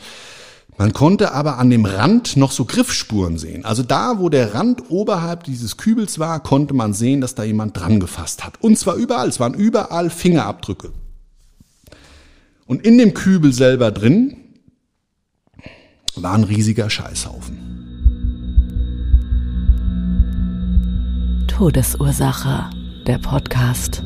man 0.77 0.93
konnte 0.93 1.33
aber 1.33 1.59
an 1.59 1.69
dem 1.69 1.85
Rand 1.85 2.35
noch 2.35 2.51
so 2.51 2.65
Griffspuren 2.65 3.37
sehen. 3.37 3.63
Also 3.63 3.83
da, 3.83 4.19
wo 4.19 4.29
der 4.29 4.53
Rand 4.53 4.89
oberhalb 4.89 5.43
dieses 5.43 5.77
Kübels 5.77 6.17
war, 6.17 6.41
konnte 6.41 6.73
man 6.73 6.93
sehen, 6.93 7.21
dass 7.21 7.35
da 7.35 7.43
jemand 7.43 7.77
dran 7.77 7.99
gefasst 7.99 8.43
hat. 8.43 8.61
Und 8.61 8.77
zwar 8.77 8.95
überall. 8.95 9.29
Es 9.29 9.39
waren 9.39 9.53
überall 9.53 10.09
Fingerabdrücke. 10.09 10.91
Und 12.65 12.85
in 12.85 12.97
dem 12.97 13.13
Kübel 13.13 13.53
selber 13.53 13.91
drin 13.91 14.37
war 16.15 16.33
ein 16.33 16.43
riesiger 16.43 16.89
Scheißhaufen. 16.89 17.73
Todesursache, 21.47 22.69
der 23.05 23.19
Podcast. 23.19 24.01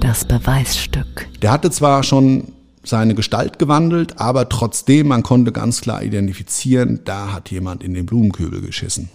Das 0.00 0.24
Beweisstück. 0.24 1.28
Der 1.40 1.52
hatte 1.52 1.70
zwar 1.70 2.02
schon 2.02 2.52
seine 2.82 3.14
Gestalt 3.14 3.58
gewandelt, 3.58 4.20
aber 4.20 4.48
trotzdem, 4.48 5.08
man 5.08 5.22
konnte 5.22 5.52
ganz 5.52 5.80
klar 5.80 6.02
identifizieren, 6.02 7.00
da 7.04 7.32
hat 7.32 7.50
jemand 7.50 7.82
in 7.82 7.94
den 7.94 8.06
Blumenkübel 8.06 8.60
geschissen. 8.60 9.10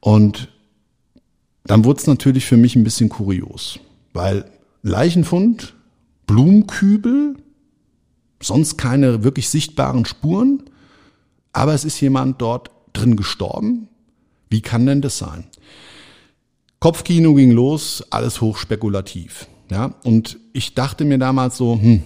Und 0.00 0.48
dann 1.64 1.84
wurde 1.84 2.00
es 2.00 2.06
natürlich 2.06 2.44
für 2.44 2.56
mich 2.56 2.76
ein 2.76 2.84
bisschen 2.84 3.08
kurios, 3.08 3.78
weil 4.12 4.44
Leichenfund, 4.82 5.74
Blumenkübel, 6.26 7.36
sonst 8.40 8.76
keine 8.76 9.24
wirklich 9.24 9.48
sichtbaren 9.48 10.04
Spuren, 10.04 10.62
aber 11.52 11.74
es 11.74 11.84
ist 11.84 12.00
jemand 12.00 12.40
dort 12.40 12.70
drin 12.92 13.16
gestorben. 13.16 13.88
Wie 14.50 14.60
kann 14.60 14.86
denn 14.86 15.00
das 15.00 15.18
sein? 15.18 15.44
Kopfkino 16.80 17.34
ging 17.34 17.50
los, 17.50 18.04
alles 18.10 18.40
hochspekulativ. 18.40 19.48
Ja, 19.70 19.94
und 20.04 20.38
ich 20.52 20.74
dachte 20.74 21.06
mir 21.06 21.18
damals 21.18 21.56
so, 21.56 21.80
hm, 21.80 22.02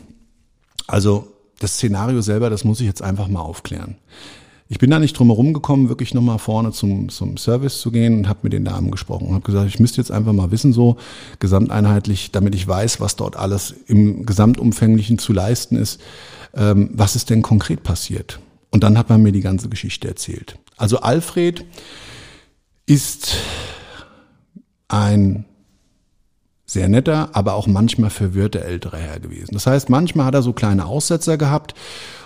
also 0.88 1.28
das 1.60 1.74
Szenario 1.74 2.20
selber, 2.20 2.50
das 2.50 2.64
muss 2.64 2.80
ich 2.80 2.86
jetzt 2.86 3.02
einfach 3.02 3.28
mal 3.28 3.40
aufklären. 3.40 3.96
Ich 4.70 4.78
bin 4.78 4.90
da 4.90 4.98
nicht 4.98 5.18
drum 5.18 5.28
herum 5.28 5.54
gekommen, 5.54 5.88
wirklich 5.88 6.12
nochmal 6.12 6.38
vorne 6.38 6.72
zum, 6.72 7.08
zum 7.08 7.38
Service 7.38 7.80
zu 7.80 7.90
gehen 7.90 8.18
und 8.18 8.28
habe 8.28 8.40
mit 8.42 8.52
den 8.52 8.64
Damen 8.64 8.90
gesprochen 8.90 9.28
und 9.28 9.34
habe 9.34 9.44
gesagt, 9.44 9.68
ich 9.68 9.80
müsste 9.80 10.00
jetzt 10.00 10.10
einfach 10.10 10.32
mal 10.32 10.50
wissen, 10.50 10.74
so 10.74 10.96
gesamteinheitlich, 11.38 12.32
damit 12.32 12.54
ich 12.54 12.68
weiß, 12.68 13.00
was 13.00 13.16
dort 13.16 13.36
alles 13.36 13.74
im 13.86 14.26
Gesamtumfänglichen 14.26 15.18
zu 15.18 15.32
leisten 15.32 15.76
ist, 15.76 16.00
ähm, 16.54 16.90
was 16.92 17.16
ist 17.16 17.30
denn 17.30 17.40
konkret 17.40 17.82
passiert. 17.82 18.40
Und 18.70 18.84
dann 18.84 18.98
hat 18.98 19.08
man 19.08 19.22
mir 19.22 19.32
die 19.32 19.40
ganze 19.40 19.70
Geschichte 19.70 20.06
erzählt. 20.06 20.58
Also 20.76 20.98
Alfred 21.00 21.64
ist 22.84 23.36
ein 24.88 25.46
sehr 26.68 26.88
netter, 26.88 27.30
aber 27.32 27.54
auch 27.54 27.66
manchmal 27.66 28.10
verwirrter 28.10 28.60
älterer 28.60 28.98
Herr 28.98 29.20
gewesen. 29.20 29.54
Das 29.54 29.66
heißt, 29.66 29.88
manchmal 29.88 30.26
hat 30.26 30.34
er 30.34 30.42
so 30.42 30.52
kleine 30.52 30.84
Aussetzer 30.84 31.38
gehabt 31.38 31.74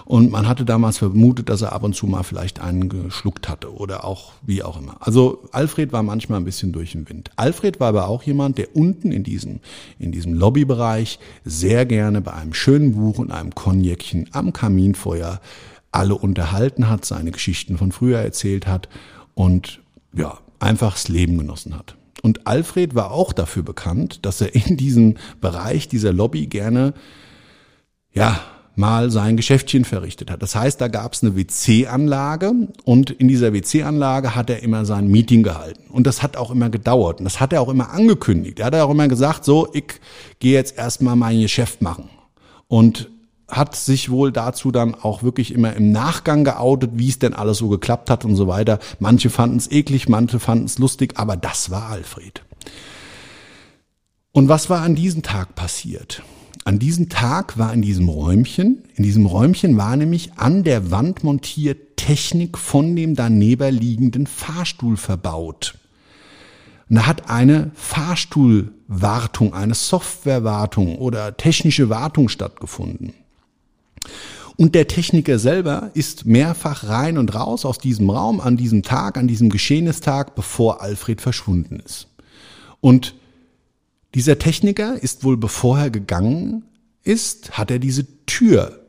und 0.04 0.32
man 0.32 0.48
hatte 0.48 0.64
damals 0.64 0.98
vermutet, 0.98 1.48
dass 1.48 1.62
er 1.62 1.72
ab 1.72 1.84
und 1.84 1.94
zu 1.94 2.08
mal 2.08 2.24
vielleicht 2.24 2.60
einen 2.60 2.88
geschluckt 2.88 3.48
hatte 3.48 3.72
oder 3.72 4.04
auch 4.04 4.32
wie 4.44 4.64
auch 4.64 4.80
immer. 4.80 4.96
Also 4.98 5.44
Alfred 5.52 5.92
war 5.92 6.02
manchmal 6.02 6.40
ein 6.40 6.44
bisschen 6.44 6.72
durch 6.72 6.90
den 6.90 7.08
Wind. 7.08 7.30
Alfred 7.36 7.78
war 7.78 7.88
aber 7.88 8.08
auch 8.08 8.24
jemand, 8.24 8.58
der 8.58 8.74
unten 8.74 9.12
in 9.12 9.22
diesem, 9.22 9.60
in 10.00 10.10
diesem 10.10 10.34
Lobbybereich 10.34 11.20
sehr 11.44 11.86
gerne 11.86 12.20
bei 12.20 12.32
einem 12.32 12.52
schönen 12.52 12.94
Buch 12.94 13.20
und 13.20 13.30
einem 13.30 13.54
Cognacchen 13.54 14.28
am 14.32 14.52
Kaminfeuer 14.52 15.40
alle 15.92 16.16
unterhalten 16.16 16.88
hat, 16.88 17.04
seine 17.04 17.30
Geschichten 17.30 17.78
von 17.78 17.92
früher 17.92 18.18
erzählt 18.18 18.66
hat 18.66 18.88
und 19.34 19.80
ja, 20.14 20.38
einfach 20.58 20.94
das 20.94 21.06
Leben 21.06 21.38
genossen 21.38 21.78
hat. 21.78 21.94
Und 22.22 22.46
Alfred 22.46 22.94
war 22.94 23.10
auch 23.10 23.32
dafür 23.32 23.62
bekannt, 23.62 24.24
dass 24.24 24.40
er 24.40 24.54
in 24.54 24.76
diesem 24.76 25.16
Bereich 25.40 25.88
dieser 25.88 26.12
Lobby 26.12 26.46
gerne, 26.46 26.94
ja, 28.12 28.40
mal 28.74 29.10
sein 29.10 29.36
Geschäftchen 29.36 29.84
verrichtet 29.84 30.30
hat. 30.30 30.40
Das 30.42 30.54
heißt, 30.54 30.80
da 30.80 30.88
gab 30.88 31.12
es 31.12 31.22
eine 31.22 31.36
WC-Anlage 31.36 32.52
und 32.84 33.10
in 33.10 33.28
dieser 33.28 33.52
WC-Anlage 33.52 34.34
hat 34.34 34.48
er 34.48 34.62
immer 34.62 34.86
sein 34.86 35.08
Meeting 35.08 35.42
gehalten. 35.42 35.90
Und 35.90 36.06
das 36.06 36.22
hat 36.22 36.36
auch 36.36 36.50
immer 36.50 36.70
gedauert 36.70 37.18
und 37.18 37.24
das 37.24 37.38
hat 37.38 37.52
er 37.52 37.60
auch 37.60 37.68
immer 37.68 37.90
angekündigt. 37.90 38.60
Er 38.60 38.66
hat 38.66 38.74
auch 38.76 38.90
immer 38.90 39.08
gesagt, 39.08 39.44
so, 39.44 39.68
ich 39.74 40.00
gehe 40.38 40.54
jetzt 40.54 40.78
erstmal 40.78 41.16
mein 41.16 41.40
Geschäft 41.40 41.82
machen. 41.82 42.08
Und 42.66 43.10
hat 43.52 43.76
sich 43.76 44.10
wohl 44.10 44.32
dazu 44.32 44.72
dann 44.72 44.94
auch 44.94 45.22
wirklich 45.22 45.52
immer 45.52 45.74
im 45.74 45.92
Nachgang 45.92 46.42
geoutet, 46.42 46.92
wie 46.94 47.10
es 47.10 47.18
denn 47.18 47.34
alles 47.34 47.58
so 47.58 47.68
geklappt 47.68 48.08
hat 48.08 48.24
und 48.24 48.34
so 48.34 48.48
weiter. 48.48 48.78
Manche 48.98 49.28
fanden 49.28 49.58
es 49.58 49.70
eklig, 49.70 50.08
manche 50.08 50.40
fanden 50.40 50.64
es 50.64 50.78
lustig, 50.78 51.14
aber 51.16 51.36
das 51.36 51.70
war 51.70 51.90
Alfred. 51.90 52.42
Und 54.32 54.48
was 54.48 54.70
war 54.70 54.80
an 54.80 54.94
diesem 54.94 55.22
Tag 55.22 55.54
passiert? 55.54 56.22
An 56.64 56.78
diesem 56.78 57.10
Tag 57.10 57.58
war 57.58 57.74
in 57.74 57.82
diesem 57.82 58.08
Räumchen, 58.08 58.84
in 58.94 59.04
diesem 59.04 59.26
Räumchen 59.26 59.76
war 59.76 59.96
nämlich 59.96 60.32
an 60.36 60.64
der 60.64 60.90
Wand 60.90 61.22
montiert 61.22 61.98
Technik 61.98 62.56
von 62.56 62.96
dem 62.96 63.14
daneben 63.14 63.76
liegenden 63.76 64.26
Fahrstuhl 64.26 64.96
verbaut. 64.96 65.74
Und 66.88 66.96
da 66.96 67.06
hat 67.06 67.28
eine 67.28 67.70
Fahrstuhlwartung, 67.74 69.52
eine 69.52 69.74
Softwarewartung 69.74 70.96
oder 70.96 71.36
technische 71.36 71.90
Wartung 71.90 72.28
stattgefunden. 72.28 73.12
Und 74.56 74.74
der 74.74 74.86
Techniker 74.86 75.38
selber 75.38 75.90
ist 75.94 76.26
mehrfach 76.26 76.88
rein 76.88 77.18
und 77.18 77.34
raus 77.34 77.64
aus 77.64 77.78
diesem 77.78 78.10
Raum 78.10 78.40
an 78.40 78.56
diesem 78.56 78.82
Tag, 78.82 79.16
an 79.16 79.26
diesem 79.26 79.48
Geschehnistag, 79.48 80.34
bevor 80.34 80.82
Alfred 80.82 81.20
verschwunden 81.20 81.80
ist. 81.84 82.08
Und 82.80 83.14
dieser 84.14 84.38
Techniker 84.38 85.02
ist 85.02 85.24
wohl, 85.24 85.36
bevor 85.36 85.78
er 85.78 85.90
gegangen 85.90 86.64
ist, 87.02 87.58
hat 87.58 87.70
er 87.70 87.78
diese 87.78 88.06
Tür 88.26 88.80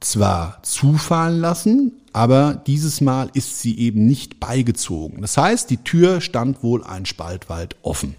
zwar 0.00 0.62
zufallen 0.62 1.40
lassen, 1.40 1.92
aber 2.12 2.62
dieses 2.66 3.00
Mal 3.00 3.30
ist 3.34 3.60
sie 3.60 3.78
eben 3.78 4.06
nicht 4.06 4.40
beigezogen. 4.40 5.20
Das 5.20 5.36
heißt, 5.36 5.70
die 5.70 5.78
Tür 5.78 6.20
stand 6.20 6.62
wohl 6.62 6.82
ein 6.84 7.06
Spalt 7.06 7.48
weit 7.48 7.76
offen. 7.82 8.14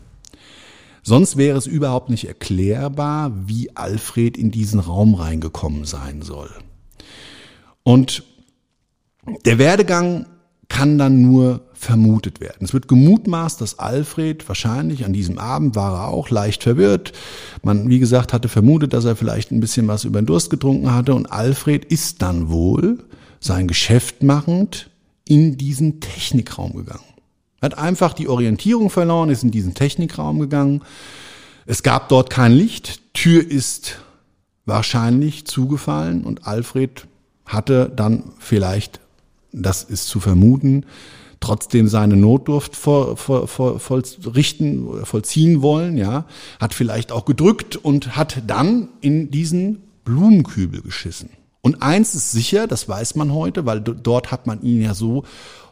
Sonst 1.03 1.37
wäre 1.37 1.57
es 1.57 1.67
überhaupt 1.67 2.09
nicht 2.09 2.27
erklärbar, 2.27 3.31
wie 3.47 3.75
Alfred 3.75 4.37
in 4.37 4.51
diesen 4.51 4.79
Raum 4.79 5.15
reingekommen 5.15 5.85
sein 5.85 6.21
soll. 6.21 6.49
Und 7.83 8.23
der 9.45 9.57
Werdegang 9.57 10.27
kann 10.69 10.97
dann 10.97 11.21
nur 11.21 11.61
vermutet 11.73 12.39
werden. 12.39 12.63
Es 12.63 12.73
wird 12.73 12.87
gemutmaßt, 12.87 13.59
dass 13.59 13.79
Alfred 13.79 14.47
wahrscheinlich 14.47 15.03
an 15.03 15.13
diesem 15.13 15.37
Abend 15.37 15.75
war 15.75 15.99
er 15.99 16.07
auch 16.07 16.29
leicht 16.29 16.63
verwirrt. 16.63 17.11
Man, 17.63 17.89
wie 17.89 17.99
gesagt, 17.99 18.31
hatte 18.31 18.47
vermutet, 18.47 18.93
dass 18.93 19.03
er 19.03 19.15
vielleicht 19.15 19.51
ein 19.51 19.59
bisschen 19.59 19.87
was 19.87 20.05
über 20.05 20.21
den 20.21 20.27
Durst 20.27 20.49
getrunken 20.49 20.93
hatte 20.93 21.13
und 21.13 21.31
Alfred 21.31 21.83
ist 21.85 22.21
dann 22.21 22.49
wohl 22.49 22.99
sein 23.39 23.67
Geschäft 23.67 24.23
machend 24.23 24.91
in 25.27 25.57
diesen 25.57 25.99
Technikraum 25.99 26.73
gegangen. 26.73 27.10
Hat 27.61 27.77
einfach 27.77 28.13
die 28.13 28.27
Orientierung 28.27 28.89
verloren, 28.89 29.29
ist 29.29 29.43
in 29.43 29.51
diesen 29.51 29.73
Technikraum 29.73 30.39
gegangen. 30.39 30.81
Es 31.65 31.83
gab 31.83 32.09
dort 32.09 32.29
kein 32.29 32.51
Licht. 32.51 33.13
Tür 33.13 33.45
ist 33.45 33.99
wahrscheinlich 34.65 35.45
zugefallen 35.45 36.23
und 36.23 36.47
Alfred 36.47 37.07
hatte 37.45 37.91
dann 37.95 38.31
vielleicht, 38.39 38.99
das 39.51 39.83
ist 39.83 40.07
zu 40.07 40.19
vermuten, 40.19 40.85
trotzdem 41.39 41.87
seine 41.87 42.15
Notdurft 42.15 42.75
voll, 42.75 43.17
voll, 43.17 43.47
voll, 43.47 43.79
voll 43.79 44.03
richten, 44.33 45.05
vollziehen 45.05 45.61
wollen, 45.61 45.97
ja, 45.97 46.25
hat 46.59 46.73
vielleicht 46.73 47.11
auch 47.11 47.25
gedrückt 47.25 47.75
und 47.75 48.15
hat 48.15 48.43
dann 48.47 48.87
in 49.01 49.31
diesen 49.31 49.83
Blumenkübel 50.05 50.81
geschissen. 50.81 51.29
Und 51.61 51.81
eins 51.81 52.15
ist 52.15 52.31
sicher, 52.31 52.67
das 52.67 52.89
weiß 52.89 53.15
man 53.15 53.33
heute, 53.33 53.65
weil 53.65 53.81
dort 53.81 54.31
hat 54.31 54.47
man 54.47 54.61
ihn 54.61 54.81
ja 54.81 54.93
so 54.93 55.23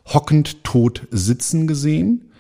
hockend 0.06 0.64
tot 0.64 1.08
sitzen 1.12 1.68
gesehen. 1.68 2.32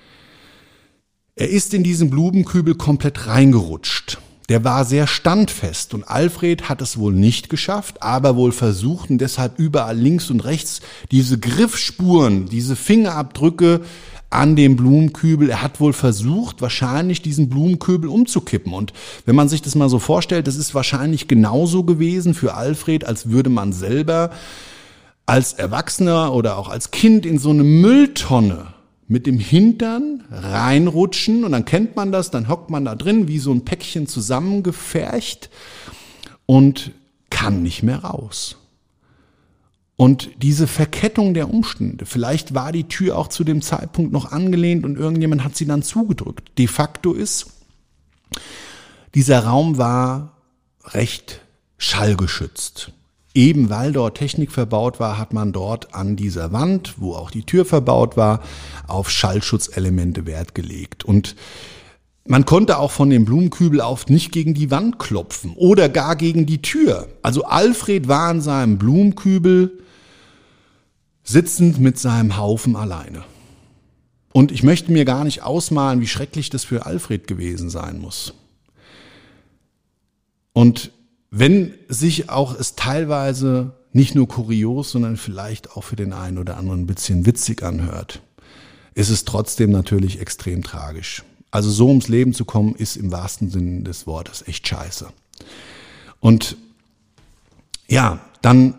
Er 1.35 1.49
ist 1.49 1.73
in 1.73 1.83
diesen 1.83 2.09
Blumenkübel 2.09 2.75
komplett 2.75 3.27
reingerutscht. 3.27 4.19
Der 4.49 4.63
war 4.63 4.83
sehr 4.83 5.05
standfest 5.05 5.93
und 5.93 6.03
Alfred 6.03 6.69
hat 6.69 6.81
es 6.81 6.97
wohl 6.97 7.13
nicht 7.13 7.49
geschafft, 7.49 8.01
aber 8.01 8.35
wohl 8.35 8.51
versucht 8.51 9.11
und 9.11 9.19
deshalb 9.19 9.59
überall 9.59 9.95
links 9.95 10.31
und 10.31 10.43
rechts 10.43 10.81
diese 11.11 11.37
Griffspuren, 11.37 12.47
diese 12.47 12.75
Fingerabdrücke 12.75 13.81
an 14.29 14.55
dem 14.55 14.75
Blumenkübel. 14.75 15.49
Er 15.49 15.61
hat 15.61 15.79
wohl 15.79 15.93
versucht, 15.93 16.61
wahrscheinlich 16.61 17.21
diesen 17.21 17.49
Blumenkübel 17.49 18.09
umzukippen. 18.09 18.73
Und 18.73 18.93
wenn 19.25 19.35
man 19.35 19.49
sich 19.49 19.61
das 19.61 19.75
mal 19.75 19.89
so 19.89 19.99
vorstellt, 19.99 20.47
das 20.47 20.55
ist 20.55 20.75
wahrscheinlich 20.75 21.27
genauso 21.27 21.83
gewesen 21.83 22.33
für 22.33 22.53
Alfred, 22.53 23.05
als 23.05 23.29
würde 23.29 23.49
man 23.49 23.73
selber 23.73 24.31
als 25.25 25.53
Erwachsener 25.53 26.33
oder 26.33 26.57
auch 26.57 26.69
als 26.69 26.91
Kind 26.91 27.25
in 27.25 27.37
so 27.37 27.51
eine 27.51 27.63
Mülltonne 27.63 28.73
mit 29.07 29.25
dem 29.25 29.39
Hintern 29.39 30.23
reinrutschen 30.31 31.43
und 31.43 31.51
dann 31.51 31.65
kennt 31.65 31.95
man 31.95 32.11
das, 32.11 32.29
dann 32.29 32.47
hockt 32.47 32.69
man 32.69 32.85
da 32.85 32.95
drin 32.95 33.27
wie 33.27 33.39
so 33.39 33.51
ein 33.51 33.65
Päckchen 33.65 34.05
zusammengefercht 34.05 35.49
und 36.45 36.91
kann 37.31 37.63
nicht 37.63 37.81
mehr 37.83 38.03
raus. 38.03 38.58
Und 39.99 40.29
diese 40.41 40.65
Verkettung 40.65 41.33
der 41.33 41.53
Umstände, 41.53 42.05
vielleicht 42.05 42.53
war 42.53 42.71
die 42.71 42.85
Tür 42.85 43.17
auch 43.17 43.27
zu 43.27 43.43
dem 43.43 43.61
Zeitpunkt 43.61 44.13
noch 44.13 44.31
angelehnt 44.31 44.85
und 44.85 44.97
irgendjemand 44.97 45.43
hat 45.43 45.57
sie 45.57 45.65
dann 45.65 45.83
zugedrückt. 45.83 46.57
De 46.57 46.67
facto 46.67 47.11
ist, 47.11 47.47
dieser 49.13 49.43
Raum 49.43 49.77
war 49.77 50.37
recht 50.85 51.41
schallgeschützt. 51.77 52.93
Eben 53.35 53.69
weil 53.69 53.91
dort 53.91 54.17
Technik 54.17 54.53
verbaut 54.53 55.01
war, 55.01 55.17
hat 55.17 55.33
man 55.33 55.51
dort 55.51 55.93
an 55.93 56.15
dieser 56.15 56.53
Wand, 56.53 56.93
wo 56.95 57.15
auch 57.15 57.29
die 57.29 57.43
Tür 57.43 57.65
verbaut 57.65 58.15
war, 58.15 58.41
auf 58.87 59.09
Schallschutzelemente 59.09 60.25
Wert 60.25 60.55
gelegt. 60.55 61.03
Und 61.03 61.35
man 62.25 62.45
konnte 62.45 62.77
auch 62.77 62.91
von 62.91 63.09
dem 63.09 63.25
Blumenkübel 63.25 63.81
auf 63.81 64.07
nicht 64.07 64.31
gegen 64.31 64.53
die 64.53 64.71
Wand 64.71 64.97
klopfen 64.97 65.51
oder 65.57 65.89
gar 65.89 66.15
gegen 66.15 66.45
die 66.45 66.61
Tür. 66.61 67.09
Also 67.21 67.43
Alfred 67.43 68.07
war 68.07 68.31
in 68.31 68.39
seinem 68.39 68.77
Blumenkübel 68.77 69.79
sitzend 71.29 71.79
mit 71.79 71.99
seinem 71.99 72.37
Haufen 72.37 72.75
alleine. 72.75 73.23
Und 74.33 74.51
ich 74.51 74.63
möchte 74.63 74.91
mir 74.91 75.05
gar 75.05 75.23
nicht 75.23 75.43
ausmalen, 75.43 76.01
wie 76.01 76.07
schrecklich 76.07 76.49
das 76.49 76.63
für 76.63 76.85
Alfred 76.85 77.27
gewesen 77.27 77.69
sein 77.69 77.99
muss. 77.99 78.33
Und 80.53 80.91
wenn 81.29 81.75
sich 81.87 82.29
auch 82.29 82.59
es 82.59 82.75
teilweise 82.75 83.75
nicht 83.93 84.15
nur 84.15 84.27
kurios, 84.27 84.91
sondern 84.91 85.17
vielleicht 85.17 85.75
auch 85.75 85.83
für 85.83 85.95
den 85.95 86.13
einen 86.13 86.39
oder 86.39 86.57
anderen 86.57 86.81
ein 86.81 86.87
bisschen 86.87 87.25
witzig 87.27 87.61
anhört, 87.61 88.21
ist 88.95 89.09
es 89.09 89.23
trotzdem 89.23 89.71
natürlich 89.71 90.19
extrem 90.19 90.63
tragisch. 90.63 91.23
Also 91.51 91.69
so 91.69 91.87
ums 91.87 92.07
Leben 92.07 92.33
zu 92.33 92.45
kommen, 92.45 92.75
ist 92.75 92.97
im 92.97 93.11
wahrsten 93.11 93.49
Sinne 93.49 93.83
des 93.83 94.07
Wortes 94.07 94.47
echt 94.47 94.67
scheiße. 94.67 95.07
Und 96.19 96.57
ja, 97.87 98.19
dann 98.41 98.75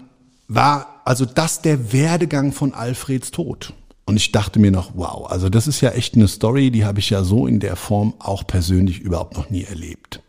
war 0.49 0.90
also 1.11 1.25
das 1.25 1.61
der 1.61 1.93
Werdegang 1.93 2.53
von 2.53 2.73
Alfreds 2.73 3.33
Tod. 3.33 3.73
Und 4.05 4.15
ich 4.15 4.31
dachte 4.31 4.61
mir 4.61 4.71
noch, 4.71 4.93
wow, 4.95 5.29
also 5.29 5.49
das 5.49 5.67
ist 5.67 5.81
ja 5.81 5.91
echt 5.91 6.15
eine 6.15 6.29
Story, 6.29 6.71
die 6.71 6.85
habe 6.85 7.01
ich 7.01 7.11
ja 7.11 7.25
so 7.25 7.49
in 7.49 7.59
der 7.59 7.75
Form 7.75 8.15
auch 8.21 8.47
persönlich 8.47 9.01
überhaupt 9.01 9.37
noch 9.37 9.51
nie 9.51 9.65
erlebt. 9.65 10.23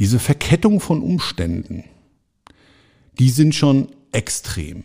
Diese 0.00 0.18
Verkettung 0.18 0.80
von 0.80 1.00
Umständen, 1.00 1.84
die 3.20 3.30
sind 3.30 3.54
schon 3.54 3.86
extrem. 4.10 4.82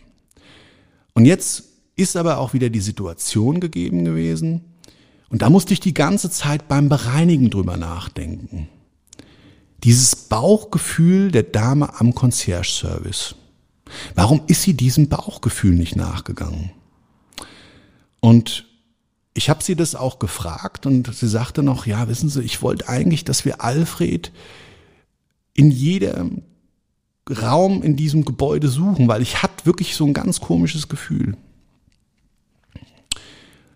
Und 1.12 1.24
jetzt 1.24 1.64
ist 1.96 2.16
aber 2.16 2.38
auch 2.38 2.52
wieder 2.52 2.70
die 2.70 2.78
Situation 2.78 3.58
gegeben 3.58 4.04
gewesen. 4.04 4.76
Und 5.28 5.42
da 5.42 5.50
musste 5.50 5.72
ich 5.72 5.80
die 5.80 5.94
ganze 5.94 6.30
Zeit 6.30 6.68
beim 6.68 6.88
Bereinigen 6.88 7.50
drüber 7.50 7.76
nachdenken. 7.76 8.68
Dieses 9.82 10.14
Bauchgefühl 10.14 11.32
der 11.32 11.42
Dame 11.42 11.98
am 11.98 12.14
Concierge-Service. 12.14 13.34
Warum 14.14 14.42
ist 14.46 14.62
sie 14.62 14.74
diesem 14.74 15.08
Bauchgefühl 15.08 15.74
nicht 15.74 15.96
nachgegangen? 15.96 16.70
Und 18.20 18.66
ich 19.34 19.50
habe 19.50 19.62
sie 19.62 19.76
das 19.76 19.94
auch 19.94 20.18
gefragt 20.18 20.86
und 20.86 21.14
sie 21.14 21.28
sagte 21.28 21.62
noch, 21.62 21.86
ja, 21.86 22.08
wissen 22.08 22.28
Sie, 22.28 22.42
ich 22.42 22.62
wollte 22.62 22.88
eigentlich, 22.88 23.24
dass 23.24 23.44
wir 23.44 23.62
Alfred 23.62 24.32
in 25.52 25.70
jedem 25.70 26.42
Raum 27.30 27.82
in 27.82 27.96
diesem 27.96 28.24
Gebäude 28.24 28.68
suchen, 28.68 29.08
weil 29.08 29.20
ich 29.20 29.42
hatte 29.42 29.66
wirklich 29.66 29.94
so 29.94 30.06
ein 30.06 30.14
ganz 30.14 30.40
komisches 30.40 30.88
Gefühl. 30.88 31.36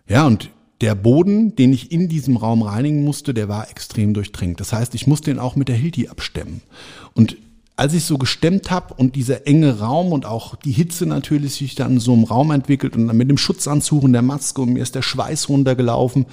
Ja, 0.09 0.27
und 0.27 0.51
der 0.81 0.95
Boden, 0.95 1.55
den 1.57 1.73
ich 1.73 1.93
in 1.93 2.09
diesem 2.09 2.37
Raum 2.37 2.63
reinigen 2.63 3.05
musste, 3.05 3.35
der 3.35 3.49
war 3.49 3.71
extrem 3.71 4.15
durchtränkt. 4.15 4.61
Das 4.61 4.73
heißt, 4.73 4.95
ich 4.95 5.07
musste 5.07 5.31
ihn 5.31 5.39
auch 5.39 5.57
mit 5.57 5.69
der 5.69 5.77
Hilti 5.77 6.09
abstemmen. 6.09 6.63
Und 7.13 7.37
als 7.81 7.95
ich 7.95 8.05
so 8.05 8.19
gestemmt 8.19 8.71
habe 8.71 8.93
und 8.93 9.17
dieser 9.17 9.47
enge 9.47 9.79
Raum 9.79 10.13
und 10.13 10.27
auch 10.27 10.55
die 10.55 10.71
Hitze 10.71 11.07
natürlich 11.07 11.55
sich 11.55 11.77
dann 11.77 11.93
in 11.93 11.99
so 11.99 12.13
einem 12.13 12.25
Raum 12.25 12.51
entwickelt 12.51 12.95
und 12.95 13.07
dann 13.07 13.17
mit 13.17 13.31
dem 13.31 13.39
Schutzanzug 13.39 14.03
und 14.03 14.13
der 14.13 14.21
Maske 14.21 14.61
und 14.61 14.75
mir 14.75 14.83
ist 14.83 14.95
der 14.95 15.01
Schweiß 15.01 15.49
runtergelaufen 15.49 16.27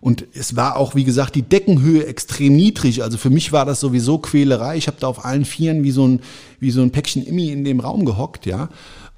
und 0.00 0.26
es 0.34 0.56
war 0.56 0.76
auch, 0.76 0.96
wie 0.96 1.04
gesagt, 1.04 1.36
die 1.36 1.42
Deckenhöhe 1.42 2.04
extrem 2.04 2.56
niedrig. 2.56 3.04
Also 3.04 3.16
für 3.16 3.30
mich 3.30 3.52
war 3.52 3.64
das 3.64 3.78
sowieso 3.78 4.18
Quälerei. 4.18 4.76
Ich 4.76 4.88
habe 4.88 4.96
da 4.98 5.06
auf 5.06 5.24
allen 5.24 5.44
Vieren 5.44 5.84
wie 5.84 5.92
so 5.92 6.04
ein, 6.04 6.20
wie 6.58 6.72
so 6.72 6.82
ein 6.82 6.90
Päckchen 6.90 7.24
Immi 7.24 7.50
in 7.50 7.62
dem 7.62 7.78
Raum 7.78 8.04
gehockt, 8.04 8.44
ja. 8.44 8.68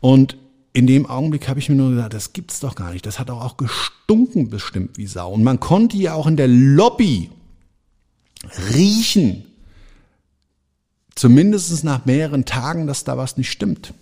Und 0.02 0.36
in 0.74 0.86
dem 0.86 1.06
Augenblick 1.06 1.48
habe 1.48 1.60
ich 1.60 1.70
mir 1.70 1.76
nur 1.76 1.92
gedacht, 1.92 2.12
das 2.12 2.34
gibt's 2.34 2.60
doch 2.60 2.74
gar 2.74 2.92
nicht. 2.92 3.06
Das 3.06 3.18
hat 3.18 3.30
auch, 3.30 3.42
auch 3.42 3.56
gestunken 3.56 4.50
bestimmt 4.50 4.98
wie 4.98 5.06
Sau. 5.06 5.32
Und 5.32 5.44
man 5.44 5.60
konnte 5.60 5.96
ja 5.96 6.12
auch 6.12 6.26
in 6.26 6.36
der 6.36 6.48
Lobby 6.48 7.30
riechen, 8.74 9.44
zumindest 11.14 11.84
nach 11.84 12.06
mehreren 12.06 12.44
Tagen, 12.44 12.86
dass 12.86 13.04
da 13.04 13.16
was 13.16 13.36
nicht 13.36 13.50
stimmt. 13.50 13.94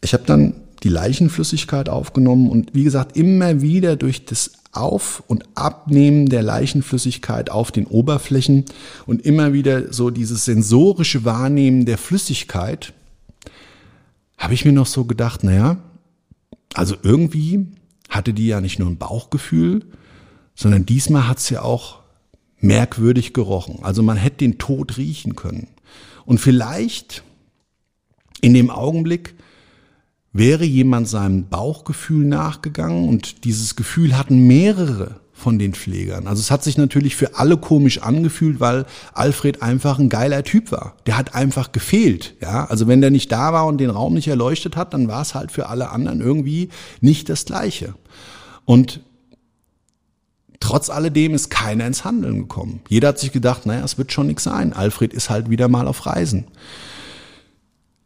Ich 0.00 0.12
habe 0.12 0.24
dann 0.26 0.54
die 0.82 0.88
Leichenflüssigkeit 0.88 1.88
aufgenommen 1.88 2.50
und 2.50 2.74
wie 2.74 2.84
gesagt, 2.84 3.16
immer 3.16 3.60
wieder 3.60 3.96
durch 3.96 4.24
das 4.24 4.52
Auf- 4.72 5.22
und 5.26 5.44
Abnehmen 5.56 6.28
der 6.28 6.42
Leichenflüssigkeit 6.42 7.50
auf 7.50 7.72
den 7.72 7.86
Oberflächen 7.86 8.66
und 9.06 9.22
immer 9.22 9.52
wieder 9.52 9.92
so 9.92 10.10
dieses 10.10 10.44
sensorische 10.44 11.24
Wahrnehmen 11.24 11.86
der 11.86 11.98
Flüssigkeit 11.98 12.92
habe 14.38 14.54
ich 14.54 14.64
mir 14.64 14.72
noch 14.72 14.86
so 14.86 15.06
gedacht, 15.06 15.44
naja, 15.44 15.78
also 16.74 16.94
irgendwie 17.02 17.66
hatte 18.10 18.34
die 18.34 18.46
ja 18.46 18.60
nicht 18.60 18.78
nur 18.78 18.88
ein 18.88 18.98
Bauchgefühl, 18.98 19.84
sondern 20.54 20.86
diesmal 20.86 21.26
hat 21.26 21.38
es 21.38 21.50
ja 21.50 21.62
auch 21.62 22.00
merkwürdig 22.60 23.32
gerochen. 23.32 23.80
Also 23.82 24.02
man 24.02 24.16
hätte 24.16 24.38
den 24.38 24.58
Tod 24.58 24.96
riechen 24.96 25.36
können. 25.36 25.68
Und 26.24 26.38
vielleicht 26.38 27.22
in 28.40 28.54
dem 28.54 28.70
Augenblick 28.70 29.34
wäre 30.32 30.64
jemand 30.64 31.08
seinem 31.08 31.48
Bauchgefühl 31.48 32.26
nachgegangen 32.26 33.08
und 33.08 33.44
dieses 33.44 33.76
Gefühl 33.76 34.16
hatten 34.16 34.46
mehrere 34.46 35.20
von 35.32 35.58
den 35.58 35.74
Pflegern. 35.74 36.26
Also 36.26 36.40
es 36.40 36.50
hat 36.50 36.64
sich 36.64 36.78
natürlich 36.78 37.14
für 37.14 37.36
alle 37.36 37.58
komisch 37.58 38.00
angefühlt, 38.02 38.58
weil 38.58 38.86
Alfred 39.12 39.62
einfach 39.62 39.98
ein 39.98 40.08
geiler 40.08 40.42
Typ 40.44 40.72
war. 40.72 40.96
Der 41.04 41.18
hat 41.18 41.34
einfach 41.34 41.72
gefehlt, 41.72 42.34
ja. 42.40 42.64
Also 42.64 42.88
wenn 42.88 43.02
der 43.02 43.10
nicht 43.10 43.30
da 43.30 43.52
war 43.52 43.66
und 43.66 43.78
den 43.78 43.90
Raum 43.90 44.14
nicht 44.14 44.28
erleuchtet 44.28 44.76
hat, 44.76 44.94
dann 44.94 45.08
war 45.08 45.22
es 45.22 45.34
halt 45.34 45.52
für 45.52 45.68
alle 45.68 45.90
anderen 45.90 46.20
irgendwie 46.22 46.70
nicht 47.00 47.28
das 47.28 47.44
Gleiche. 47.44 47.94
Und 48.64 49.00
trotz 50.60 50.90
alledem 50.90 51.34
ist 51.34 51.50
keiner 51.50 51.86
ins 51.86 52.04
Handeln 52.04 52.38
gekommen. 52.40 52.80
Jeder 52.88 53.08
hat 53.08 53.18
sich 53.18 53.32
gedacht, 53.32 53.66
naja, 53.66 53.84
es 53.84 53.98
wird 53.98 54.12
schon 54.12 54.26
nichts 54.26 54.44
sein. 54.44 54.72
Alfred 54.72 55.12
ist 55.12 55.30
halt 55.30 55.50
wieder 55.50 55.68
mal 55.68 55.86
auf 55.86 56.06
Reisen. 56.06 56.46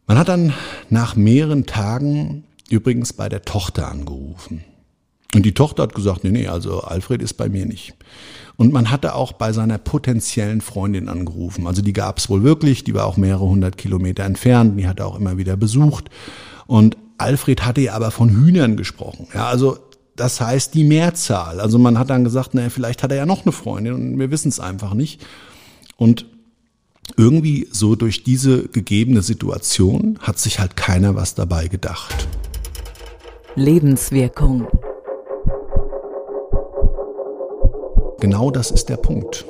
Man 0.07 0.17
hat 0.17 0.29
dann 0.29 0.53
nach 0.89 1.15
mehreren 1.15 1.65
Tagen 1.65 2.43
übrigens 2.69 3.13
bei 3.13 3.29
der 3.29 3.43
Tochter 3.43 3.89
angerufen. 3.89 4.63
Und 5.33 5.45
die 5.45 5.53
Tochter 5.53 5.83
hat 5.83 5.95
gesagt, 5.95 6.23
nee, 6.23 6.31
nee, 6.31 6.47
also 6.47 6.81
Alfred 6.81 7.21
ist 7.21 7.35
bei 7.35 7.47
mir 7.47 7.65
nicht. 7.65 7.93
Und 8.57 8.73
man 8.73 8.91
hatte 8.91 9.15
auch 9.15 9.31
bei 9.31 9.53
seiner 9.53 9.77
potenziellen 9.77 10.61
Freundin 10.61 11.07
angerufen. 11.07 11.67
Also 11.67 11.81
die 11.81 11.93
gab 11.93 12.17
es 12.17 12.29
wohl 12.29 12.43
wirklich, 12.43 12.83
die 12.83 12.93
war 12.93 13.05
auch 13.05 13.17
mehrere 13.17 13.45
hundert 13.45 13.77
Kilometer 13.77 14.23
entfernt, 14.23 14.77
die 14.77 14.87
hat 14.87 14.99
er 14.99 15.07
auch 15.07 15.17
immer 15.17 15.37
wieder 15.37 15.55
besucht. 15.55 16.09
Und 16.67 16.97
Alfred 17.17 17.65
hatte 17.65 17.81
ja 17.81 17.93
aber 17.93 18.11
von 18.11 18.29
Hühnern 18.29 18.75
gesprochen. 18.75 19.27
Ja, 19.33 19.47
also 19.47 19.77
das 20.21 20.39
heißt 20.39 20.75
die 20.75 20.83
Mehrzahl. 20.83 21.59
Also 21.59 21.79
man 21.79 21.97
hat 21.97 22.11
dann 22.11 22.23
gesagt, 22.23 22.53
naja, 22.53 22.69
vielleicht 22.69 23.01
hat 23.01 23.09
er 23.09 23.17
ja 23.17 23.25
noch 23.25 23.43
eine 23.43 23.51
Freundin 23.51 23.93
und 23.93 24.19
wir 24.19 24.29
wissen 24.29 24.49
es 24.49 24.59
einfach 24.59 24.93
nicht. 24.93 25.25
Und 25.97 26.27
irgendwie 27.17 27.67
so 27.71 27.95
durch 27.95 28.23
diese 28.23 28.67
gegebene 28.67 29.23
Situation 29.23 30.19
hat 30.21 30.37
sich 30.37 30.59
halt 30.59 30.75
keiner 30.75 31.15
was 31.15 31.33
dabei 31.33 31.69
gedacht. 31.69 32.27
Lebenswirkung. 33.55 34.67
Genau 38.19 38.51
das 38.51 38.69
ist 38.69 38.89
der 38.89 38.97
Punkt. 38.97 39.45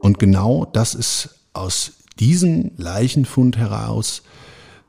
Und 0.00 0.20
genau 0.20 0.64
das 0.64 0.94
ist 0.94 1.40
aus 1.54 1.94
diesem 2.20 2.70
Leichenfund 2.76 3.56
heraus 3.56 4.22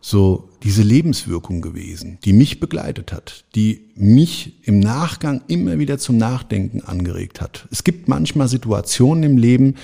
so 0.06 0.50
diese 0.64 0.84
Lebenswirkung 0.84 1.62
gewesen, 1.62 2.20
die 2.26 2.34
mich 2.34 2.60
begleitet 2.60 3.14
hat, 3.14 3.46
die 3.56 3.90
mich 3.96 4.60
im 4.64 4.82
Nachgang 4.82 5.42
immer 5.48 5.80
wieder 5.80 5.98
zum 5.98 6.18
Nachdenken 6.18 6.82
angeregt 6.82 7.40
hat. 7.40 7.70
Es 7.72 7.86
gibt 7.86 8.10
manchmal 8.10 8.50
Situationen 8.50 9.24
im 9.24 9.38
Leben, 9.38 9.76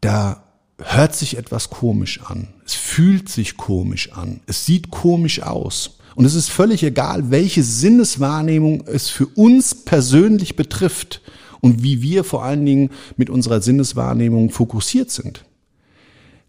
da 0.00 0.42
hört 0.78 1.14
sich 1.14 1.36
etwas 1.36 1.70
komisch 1.70 2.20
an. 2.22 2.48
Es 2.66 2.74
fühlt 2.74 3.28
sich 3.28 3.56
komisch 3.56 4.12
an. 4.12 4.40
Es 4.46 4.66
sieht 4.66 4.90
komisch 4.90 5.40
aus. 5.40 5.98
Und 6.16 6.24
es 6.24 6.34
ist 6.34 6.50
völlig 6.50 6.82
egal, 6.82 7.30
welche 7.30 7.62
Sinneswahrnehmung 7.62 8.82
es 8.88 9.08
für 9.08 9.26
uns 9.26 9.84
persönlich 9.84 10.56
betrifft 10.56 11.22
und 11.60 11.84
wie 11.84 12.02
wir 12.02 12.24
vor 12.24 12.42
allen 12.42 12.66
Dingen 12.66 12.90
mit 13.16 13.30
unserer 13.30 13.60
Sinneswahrnehmung 13.60 14.50
fokussiert 14.50 15.12
sind. 15.12 15.44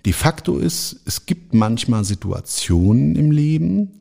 De 0.05 0.13
facto 0.13 0.57
ist, 0.57 1.01
es 1.05 1.25
gibt 1.25 1.53
manchmal 1.53 2.03
Situationen 2.03 3.15
im 3.15 3.31
Leben, 3.31 3.99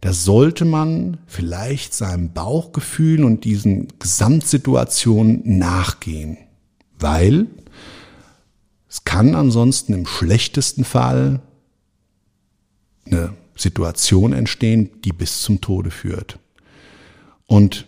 da 0.00 0.12
sollte 0.12 0.64
man 0.64 1.18
vielleicht 1.26 1.92
seinem 1.92 2.32
Bauchgefühl 2.32 3.24
und 3.24 3.44
diesen 3.44 3.88
Gesamtsituationen 3.98 5.58
nachgehen, 5.58 6.38
weil 6.98 7.46
es 8.88 9.04
kann 9.04 9.34
ansonsten 9.34 9.92
im 9.92 10.06
schlechtesten 10.06 10.84
Fall 10.84 11.40
eine 13.06 13.34
Situation 13.56 14.32
entstehen, 14.32 14.90
die 15.04 15.12
bis 15.12 15.42
zum 15.42 15.60
Tode 15.60 15.90
führt. 15.90 16.38
Und 17.46 17.86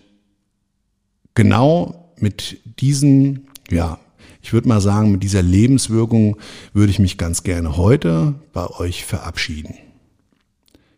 genau 1.35 2.13
mit 2.17 2.59
diesen, 2.81 3.47
ja, 3.71 3.99
ich 4.43 4.53
würde 4.53 4.69
mal 4.69 4.81
sagen, 4.81 5.13
mit 5.13 5.23
dieser 5.23 5.43
Lebenswirkung 5.43 6.37
würde 6.73 6.91
ich 6.91 6.99
mich 6.99 7.19
ganz 7.19 7.43
gerne 7.43 7.77
heute 7.77 8.35
bei 8.53 8.67
euch 8.69 9.05
verabschieden. 9.05 9.75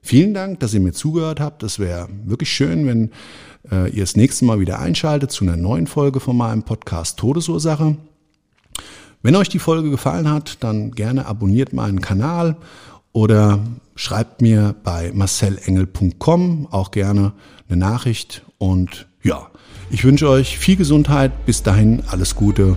Vielen 0.01 0.35
Dank, 0.35 0.61
dass 0.61 0.75
ihr 0.75 0.81
mir 0.81 0.93
zugehört 0.93 1.41
habt. 1.41 1.63
Es 1.63 1.79
wäre 1.79 2.09
wirklich 2.25 2.51
schön, 2.51 2.87
wenn 2.87 3.11
äh, 3.71 3.89
ihr 3.91 4.03
das 4.03 4.17
nächste 4.17 4.45
Mal 4.45 4.59
wieder 4.59 4.81
einschaltet 4.81 5.31
zu 5.31 5.45
einer 5.45 5.57
neuen 5.57 5.87
Folge 5.87 6.19
von 6.19 6.37
meinem 6.37 6.65
Podcast 6.65 7.19
Todesursache. 7.19 7.97
Wenn 9.23 9.37
euch 9.37 9.49
die 9.49 9.61
Folge 9.61 9.91
gefallen 9.91 10.29
hat, 10.29 10.63
dann 10.65 10.91
gerne 10.91 11.27
abonniert 11.27 11.73
meinen 11.73 12.01
Kanal 12.01 12.57
oder 13.13 13.61
schreibt 13.95 14.43
mir 14.43 14.75
bei 14.83 15.13
marcelengel.com 15.15 16.67
auch 16.71 16.91
gerne 16.91 17.33
eine 17.69 17.79
Nachricht. 17.79 18.43
Und 18.59 19.07
ja, 19.23 19.49
ich 19.91 20.03
wünsche 20.05 20.29
euch 20.29 20.59
viel 20.59 20.77
Gesundheit. 20.77 21.47
Bis 21.47 21.63
dahin 21.63 22.03
alles 22.09 22.35
Gute. 22.35 22.77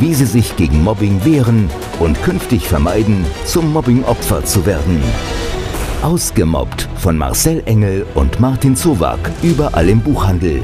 wie 0.00 0.14
Sie 0.14 0.26
sich 0.26 0.56
gegen 0.56 0.82
Mobbing 0.82 1.24
wehren 1.24 1.68
und 1.98 2.22
künftig 2.22 2.68
vermeiden, 2.68 3.24
zum 3.44 3.72
Mobbingopfer 3.72 4.44
zu 4.44 4.64
werden. 4.66 5.02
Ausgemobbt 6.02 6.88
von 6.96 7.16
Marcel 7.16 7.62
Engel 7.66 8.06
und 8.14 8.38
Martin 8.38 8.76
Zowak, 8.76 9.18
überall 9.42 9.88
im 9.88 10.00
Buchhandel. 10.00 10.62